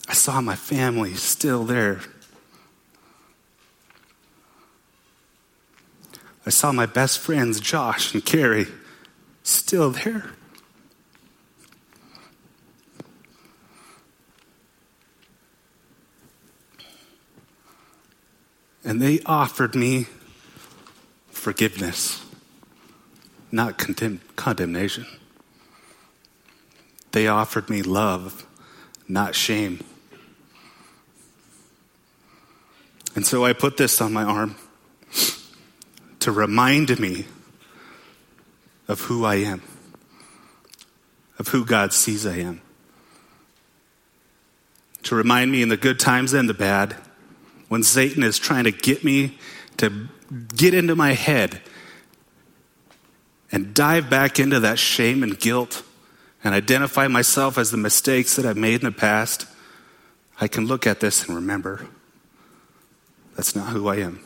I 0.08 0.14
saw 0.14 0.40
my 0.40 0.56
family 0.56 1.14
still 1.16 1.66
there. 1.66 2.00
I 6.46 6.50
saw 6.50 6.72
my 6.72 6.86
best 6.86 7.20
friends, 7.20 7.60
Josh 7.60 8.14
and 8.14 8.24
Carrie, 8.26 8.68
still 9.44 9.92
there. 9.92 10.32
And 18.84 19.02
they 19.02 19.22
offered 19.26 19.76
me 19.76 20.08
forgiveness, 21.30 22.24
not 23.52 23.78
condemn- 23.78 24.22
condemnation. 24.36 25.06
They 27.12 27.28
offered 27.28 27.70
me 27.70 27.82
love, 27.82 28.46
not 29.08 29.36
shame. 29.36 29.80
And 33.16 33.26
so 33.26 33.44
I 33.44 33.54
put 33.54 33.78
this 33.78 34.00
on 34.00 34.14
my 34.14 34.24
arm 34.24 34.56
to 36.20 36.32
remind 36.32 36.98
me 37.00 37.26
of 38.88 39.02
who 39.02 39.26
I 39.26 39.36
am, 39.36 39.62
of 41.40 41.50
who 41.50 41.66
God 41.66 41.92
sees 41.94 42.26
I 42.26 42.38
am. 42.38 42.62
To 45.04 45.16
remind 45.16 45.52
me 45.52 45.62
in 45.62 45.70
the 45.70 45.78
good 45.78 46.00
times 46.00 46.34
and 46.34 46.48
the 46.48 46.54
bad, 46.54 46.96
when 47.72 47.84
Satan 47.84 48.22
is 48.22 48.38
trying 48.38 48.66
to 48.66 48.72
get 48.72 49.02
me 49.02 49.38
to 49.78 50.10
get 50.54 50.74
into 50.74 50.94
my 50.94 51.14
head 51.14 51.62
and 53.50 53.74
dive 53.74 54.10
back 54.10 54.42
into 54.42 54.60
that 54.60 54.78
shame 54.78 55.24
and 55.24 55.40
guilt 55.40 55.82
and 56.44 56.54
identify 56.54 57.08
myself 57.08 57.58
as 57.58 57.72
the 57.72 57.78
mistakes 57.78 58.36
that 58.36 58.46
I've 58.46 58.58
made 58.58 58.82
in 58.82 58.86
the 58.88 58.92
past, 58.92 59.46
I 60.42 60.50
can 60.50 60.68
look 60.68 60.86
at 60.86 61.00
this 61.00 61.26
and 61.26 61.34
remember 61.34 61.88
that's 63.38 63.56
not 63.56 63.70
who 63.70 63.88
I 63.88 64.00
am. 64.00 64.20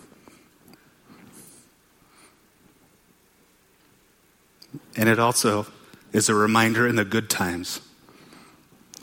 And 4.95 5.07
it 5.07 5.19
also 5.19 5.67
is 6.13 6.29
a 6.29 6.33
reminder 6.33 6.87
in 6.87 6.95
the 6.95 7.05
good 7.05 7.29
times 7.29 7.79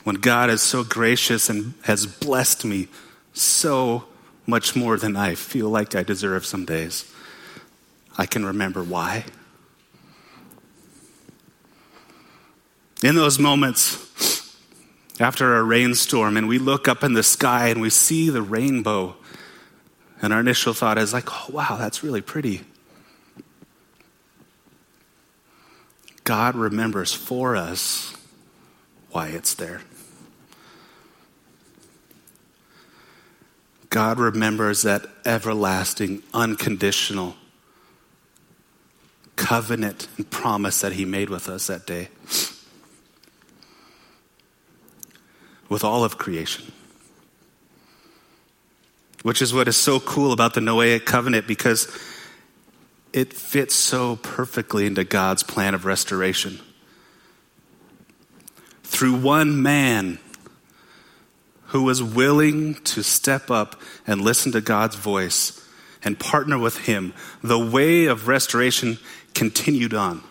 when 0.03 0.17
God 0.17 0.51
is 0.51 0.63
so 0.63 0.83
gracious 0.83 1.49
and 1.49 1.75
has 1.85 2.07
blessed 2.07 2.65
me 2.65 2.89
so 3.33 4.09
much 4.47 4.75
more 4.75 4.97
than 4.97 5.17
I 5.17 5.35
feel 5.35 5.69
like 5.69 5.95
I 5.95 6.03
deserve 6.03 6.45
some 6.45 6.65
days. 6.65 7.13
I 8.19 8.27
can 8.27 8.45
remember 8.45 8.83
why. 8.83 9.25
In 13.03 13.15
those 13.15 13.39
moments, 13.39 13.99
after 15.19 15.57
a 15.57 15.63
rainstorm, 15.63 16.37
and 16.37 16.49
we 16.49 16.59
look 16.59 16.89
up 16.89 17.03
in 17.03 17.15
the 17.15 17.23
sky 17.23 17.69
and 17.69 17.81
we 17.81 17.91
see 17.91 18.29
the 18.31 18.43
rainbow, 18.43 19.17
and 20.21 20.33
our 20.33 20.41
initial 20.41 20.73
thought 20.73 20.99
is 20.99 21.13
like, 21.13 21.29
oh, 21.29 21.53
wow, 21.53 21.77
that's 21.77 22.03
really 22.03 22.21
pretty. 22.21 22.63
God 26.25 26.55
remembers 26.55 27.13
for 27.13 27.57
us 27.57 28.15
why 29.11 29.29
it's 29.29 29.55
there. 29.55 29.81
God 33.93 34.19
remembers 34.19 34.83
that 34.83 35.07
everlasting, 35.27 36.23
unconditional 36.33 37.37
covenant 39.37 40.09
and 40.17 40.31
promise 40.31 40.81
that 40.81 40.95
He 40.95 41.05
made 41.05 41.29
with 41.29 41.47
us 41.47 41.67
that 41.67 41.87
day. 41.87 42.09
With 45.69 45.85
all 45.85 46.05
of 46.05 46.17
creation. 46.17 46.73
Which 49.25 49.43
is 49.43 49.53
what 49.53 49.69
is 49.69 49.77
so 49.77 50.01
cool 50.01 50.33
about 50.33 50.55
the 50.55 50.63
Noahic 50.63 51.05
covenant 51.05 51.47
because 51.47 51.87
it 53.13 53.35
fits 53.35 53.75
so 53.75 54.17
perfectly 54.17 54.87
into 54.87 55.05
God's 55.05 55.43
plan 55.43 55.75
of 55.75 55.85
restoration. 55.85 56.61
Through 58.85 59.17
one 59.17 59.61
man 59.61 60.19
who 61.73 61.83
was 61.85 62.03
willing 62.03 62.75
to 62.75 63.03
step 63.03 63.51
up 63.51 63.81
and 64.07 64.21
listen 64.21 64.53
to 64.53 64.61
God's 64.61 64.95
voice 64.95 65.59
and 66.05 66.21
partner 66.21 66.59
with 66.59 66.77
Him, 66.85 67.15
the 67.43 67.59
way 67.59 68.05
of 68.05 68.29
restoration 68.29 68.99
continued 69.35 69.95
on. 69.95 70.23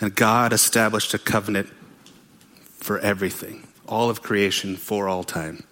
And 0.00 0.12
God 0.12 0.52
established 0.52 1.14
a 1.14 1.18
covenant 1.18 1.68
for 2.72 2.98
everything, 2.98 3.68
all 3.86 4.10
of 4.10 4.22
creation 4.22 4.74
for 4.74 5.08
all 5.08 5.22
time. 5.22 5.62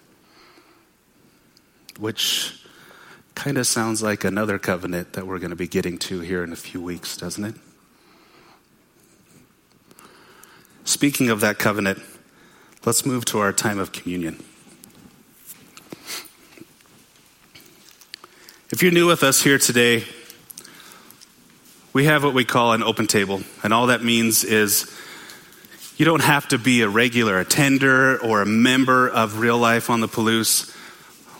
Which 1.98 2.64
kind 3.35 3.59
of 3.59 3.66
sounds 3.66 4.00
like 4.00 4.22
another 4.22 4.61
covenant 4.61 5.14
that 5.14 5.27
we're 5.27 5.40
going 5.40 5.50
to 5.50 5.57
be 5.57 5.66
getting 5.66 5.98
to 5.98 6.20
here 6.20 6.44
in 6.44 6.53
a 6.53 6.57
few 6.57 6.81
weeks, 6.81 7.16
doesn't 7.16 7.44
it? 7.44 7.55
Speaking 10.85 11.31
of 11.31 11.40
that 11.40 11.59
covenant, 11.59 12.00
Let's 12.87 13.07
move 13.07 13.25
to 13.27 13.38
our 13.38 13.51
time 13.51 13.79
of 13.79 13.92
communion. 13.92 14.44
If 18.70 18.83
you're 18.83 18.92
new 18.92 19.07
with 19.07 19.23
us 19.23 19.42
here 19.42 19.57
today, 19.57 20.05
we 21.94 22.05
have 22.05 22.23
what 22.23 22.35
we 22.35 22.44
call 22.44 22.75
an 22.75 22.83
open 22.83 23.07
table. 23.07 23.40
And 23.62 23.73
all 23.73 23.87
that 23.87 24.05
means 24.05 24.44
is 24.44 24.94
you 25.97 26.05
don't 26.05 26.23
have 26.23 26.47
to 26.49 26.59
be 26.59 26.83
a 26.83 26.88
regular 26.88 27.38
attender 27.38 28.18
or 28.18 28.42
a 28.42 28.47
member 28.47 29.09
of 29.09 29.38
Real 29.38 29.57
Life 29.57 29.88
on 29.88 30.01
the 30.01 30.09
Palouse. 30.09 30.70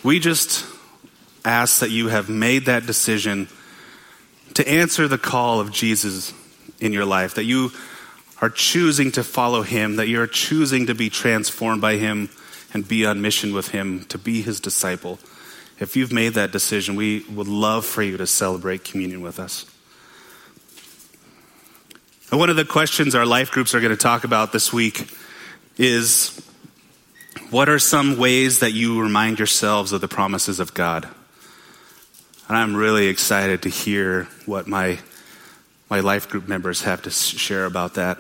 We 0.03 0.21
just 0.21 0.65
ask 1.45 1.81
that 1.81 1.91
you 1.91 2.09
have 2.09 2.31
made 2.31 2.65
that 2.67 2.87
decision 2.87 3.51
to 4.55 4.67
answer 4.67 5.09
the 5.09 5.19
call 5.19 5.61
of 5.61 5.73
Jesus 5.73 6.33
in 6.81 6.95
your 6.95 7.05
life, 7.05 7.35
that 7.35 7.45
you 7.45 7.71
are 8.45 8.51
choosing 8.51 9.11
to 9.11 9.25
follow 9.25 9.63
Him, 9.63 9.97
that 9.97 10.07
you're 10.07 10.27
choosing 10.27 10.85
to 10.85 10.95
be 10.95 11.09
transformed 11.09 11.81
by 11.81 11.97
Him 11.97 12.29
and 12.75 12.87
be 12.87 13.07
on 13.07 13.23
mission 13.23 13.55
with 13.55 13.69
Him, 13.69 14.05
to 14.11 14.19
be 14.19 14.43
His 14.43 14.61
disciple. 14.61 15.19
If 15.81 15.97
you've 15.97 16.13
made 16.13 16.35
that 16.35 16.53
decision, 16.53 16.95
we 16.95 17.25
would 17.31 17.49
love 17.49 17.87
for 17.87 18.03
you 18.03 18.19
to 18.19 18.27
celebrate 18.27 18.85
communion 18.85 19.23
with 19.23 19.41
us. 19.41 19.65
And 22.31 22.39
one 22.39 22.51
of 22.51 22.57
the 22.57 22.67
questions 22.67 23.15
our 23.15 23.25
life 23.25 23.51
groups 23.51 23.75
are 23.75 23.81
going 23.81 23.97
to 23.97 23.97
talk 23.97 24.25
about 24.25 24.53
this 24.53 24.75
week 24.75 25.11
is 25.79 26.39
what 27.49 27.71
are 27.71 27.79
some 27.79 28.19
ways 28.19 28.59
that 28.59 28.73
you 28.73 29.01
remind 29.01 29.39
yourselves 29.39 29.91
of 29.93 30.03
the 30.03 30.09
promises 30.09 30.61
of 30.61 30.75
God? 30.75 31.09
And 32.49 32.59
I'm 32.59 32.77
really 32.77 33.07
excited 33.07 33.63
to 33.63 33.71
hear 33.71 34.25
what 34.45 34.67
my, 34.67 34.99
my 35.89 36.01
life 36.01 36.29
group 36.29 36.47
members 36.47 36.83
have 36.83 37.01
to 37.05 37.11
share 37.11 37.65
about 37.65 37.95
that. 37.95 38.19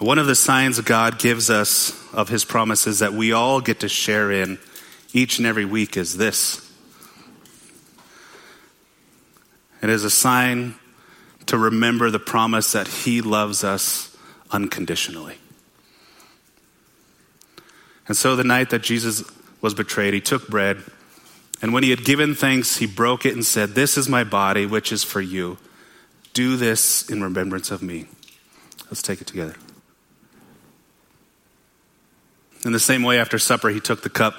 One 0.00 0.18
of 0.18 0.26
the 0.26 0.34
signs 0.34 0.80
God 0.80 1.18
gives 1.18 1.50
us 1.50 1.92
of 2.14 2.30
his 2.30 2.42
promises 2.42 3.00
that 3.00 3.12
we 3.12 3.32
all 3.32 3.60
get 3.60 3.80
to 3.80 3.88
share 3.88 4.32
in 4.32 4.58
each 5.12 5.36
and 5.36 5.46
every 5.46 5.66
week 5.66 5.94
is 5.98 6.16
this. 6.16 6.66
It 9.82 9.90
is 9.90 10.02
a 10.02 10.10
sign 10.10 10.76
to 11.46 11.58
remember 11.58 12.10
the 12.10 12.18
promise 12.18 12.72
that 12.72 12.88
he 12.88 13.20
loves 13.20 13.62
us 13.62 14.16
unconditionally. 14.50 15.36
And 18.08 18.16
so 18.16 18.36
the 18.36 18.44
night 18.44 18.70
that 18.70 18.82
Jesus 18.82 19.22
was 19.60 19.74
betrayed, 19.74 20.14
he 20.14 20.20
took 20.22 20.48
bread, 20.48 20.82
and 21.60 21.74
when 21.74 21.82
he 21.82 21.90
had 21.90 22.06
given 22.06 22.34
thanks, 22.34 22.78
he 22.78 22.86
broke 22.86 23.26
it 23.26 23.34
and 23.34 23.44
said, 23.44 23.74
This 23.74 23.98
is 23.98 24.08
my 24.08 24.24
body, 24.24 24.64
which 24.64 24.92
is 24.92 25.04
for 25.04 25.20
you. 25.20 25.58
Do 26.32 26.56
this 26.56 27.10
in 27.10 27.22
remembrance 27.22 27.70
of 27.70 27.82
me. 27.82 28.06
Let's 28.86 29.02
take 29.02 29.20
it 29.20 29.26
together. 29.26 29.56
In 32.64 32.72
the 32.72 32.80
same 32.80 33.02
way, 33.02 33.18
after 33.18 33.38
supper, 33.38 33.70
he 33.70 33.80
took 33.80 34.02
the 34.02 34.10
cup, 34.10 34.34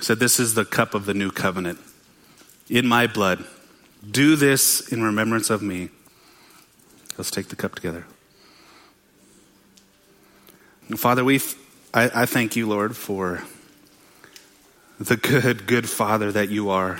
said, 0.00 0.18
This 0.18 0.40
is 0.40 0.54
the 0.54 0.64
cup 0.64 0.94
of 0.94 1.04
the 1.04 1.14
new 1.14 1.30
covenant 1.30 1.78
in 2.70 2.86
my 2.86 3.06
blood. 3.06 3.44
Do 4.08 4.34
this 4.34 4.92
in 4.92 5.02
remembrance 5.02 5.50
of 5.50 5.62
me. 5.62 5.90
Let's 7.18 7.30
take 7.30 7.48
the 7.48 7.56
cup 7.56 7.74
together. 7.74 8.06
And 10.88 10.98
Father, 10.98 11.24
we, 11.24 11.40
I, 11.92 12.22
I 12.22 12.26
thank 12.26 12.56
you, 12.56 12.66
Lord, 12.66 12.96
for 12.96 13.44
the 14.98 15.16
good, 15.16 15.66
good 15.66 15.88
Father 15.88 16.32
that 16.32 16.48
you 16.48 16.70
are. 16.70 16.98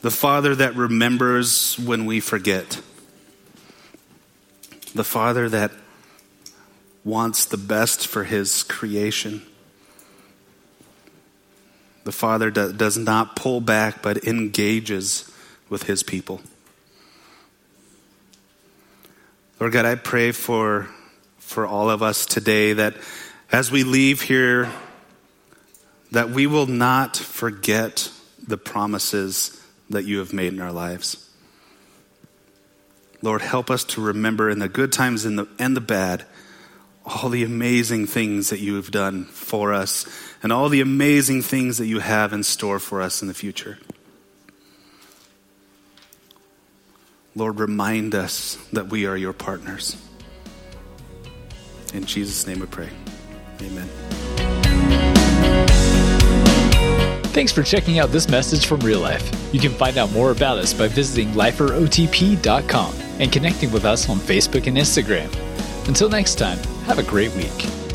The 0.00 0.10
Father 0.10 0.54
that 0.56 0.74
remembers 0.74 1.78
when 1.78 2.04
we 2.04 2.20
forget. 2.20 2.80
The 4.94 5.04
Father 5.04 5.48
that 5.48 5.72
wants 7.04 7.44
the 7.44 7.56
best 7.56 8.06
for 8.06 8.24
his 8.24 8.62
creation. 8.62 9.42
The 12.04 12.12
Father 12.12 12.50
does 12.50 12.96
not 12.96 13.36
pull 13.36 13.60
back, 13.60 14.02
but 14.02 14.24
engages 14.24 15.30
with 15.68 15.84
his 15.84 16.02
people. 16.02 16.40
Lord 19.60 19.72
God, 19.72 19.84
I 19.84 19.96
pray 19.96 20.32
for, 20.32 20.88
for 21.38 21.66
all 21.66 21.90
of 21.90 22.02
us 22.02 22.24
today 22.24 22.72
that 22.74 22.94
as 23.50 23.70
we 23.70 23.82
leave 23.84 24.22
here, 24.22 24.70
that 26.12 26.30
we 26.30 26.46
will 26.46 26.66
not 26.66 27.16
forget 27.16 28.10
the 28.46 28.56
promises 28.56 29.60
that 29.90 30.04
you 30.04 30.18
have 30.18 30.32
made 30.32 30.52
in 30.52 30.60
our 30.60 30.72
lives. 30.72 31.28
Lord, 33.20 33.42
help 33.42 33.70
us 33.70 33.84
to 33.84 34.00
remember 34.00 34.48
in 34.48 34.60
the 34.60 34.68
good 34.68 34.92
times 34.92 35.24
and 35.24 35.38
the, 35.38 35.48
and 35.58 35.76
the 35.76 35.80
bad 35.80 36.24
all 37.08 37.30
the 37.30 37.42
amazing 37.42 38.06
things 38.06 38.50
that 38.50 38.60
you 38.60 38.74
have 38.76 38.90
done 38.90 39.24
for 39.24 39.72
us 39.72 40.06
and 40.42 40.52
all 40.52 40.68
the 40.68 40.80
amazing 40.80 41.42
things 41.42 41.78
that 41.78 41.86
you 41.86 42.00
have 42.00 42.32
in 42.32 42.42
store 42.42 42.78
for 42.78 43.00
us 43.00 43.22
in 43.22 43.28
the 43.28 43.34
future. 43.34 43.78
Lord, 47.34 47.60
remind 47.60 48.14
us 48.14 48.56
that 48.72 48.88
we 48.88 49.06
are 49.06 49.16
your 49.16 49.32
partners. 49.32 49.96
In 51.94 52.04
Jesus' 52.04 52.46
name 52.46 52.60
we 52.60 52.66
pray. 52.66 52.90
Amen. 53.62 53.88
Thanks 57.32 57.52
for 57.52 57.62
checking 57.62 58.00
out 58.00 58.10
this 58.10 58.28
message 58.28 58.66
from 58.66 58.80
Real 58.80 59.00
Life. 59.00 59.54
You 59.54 59.60
can 59.60 59.70
find 59.70 59.96
out 59.96 60.10
more 60.12 60.32
about 60.32 60.58
us 60.58 60.74
by 60.74 60.88
visiting 60.88 61.28
liferotp.com 61.34 62.94
and 63.20 63.32
connecting 63.32 63.70
with 63.70 63.84
us 63.84 64.08
on 64.08 64.18
Facebook 64.18 64.66
and 64.66 64.76
Instagram. 64.76 65.32
Until 65.86 66.08
next 66.08 66.34
time, 66.34 66.58
have 66.88 66.98
a 66.98 67.02
great 67.02 67.30
week. 67.34 67.87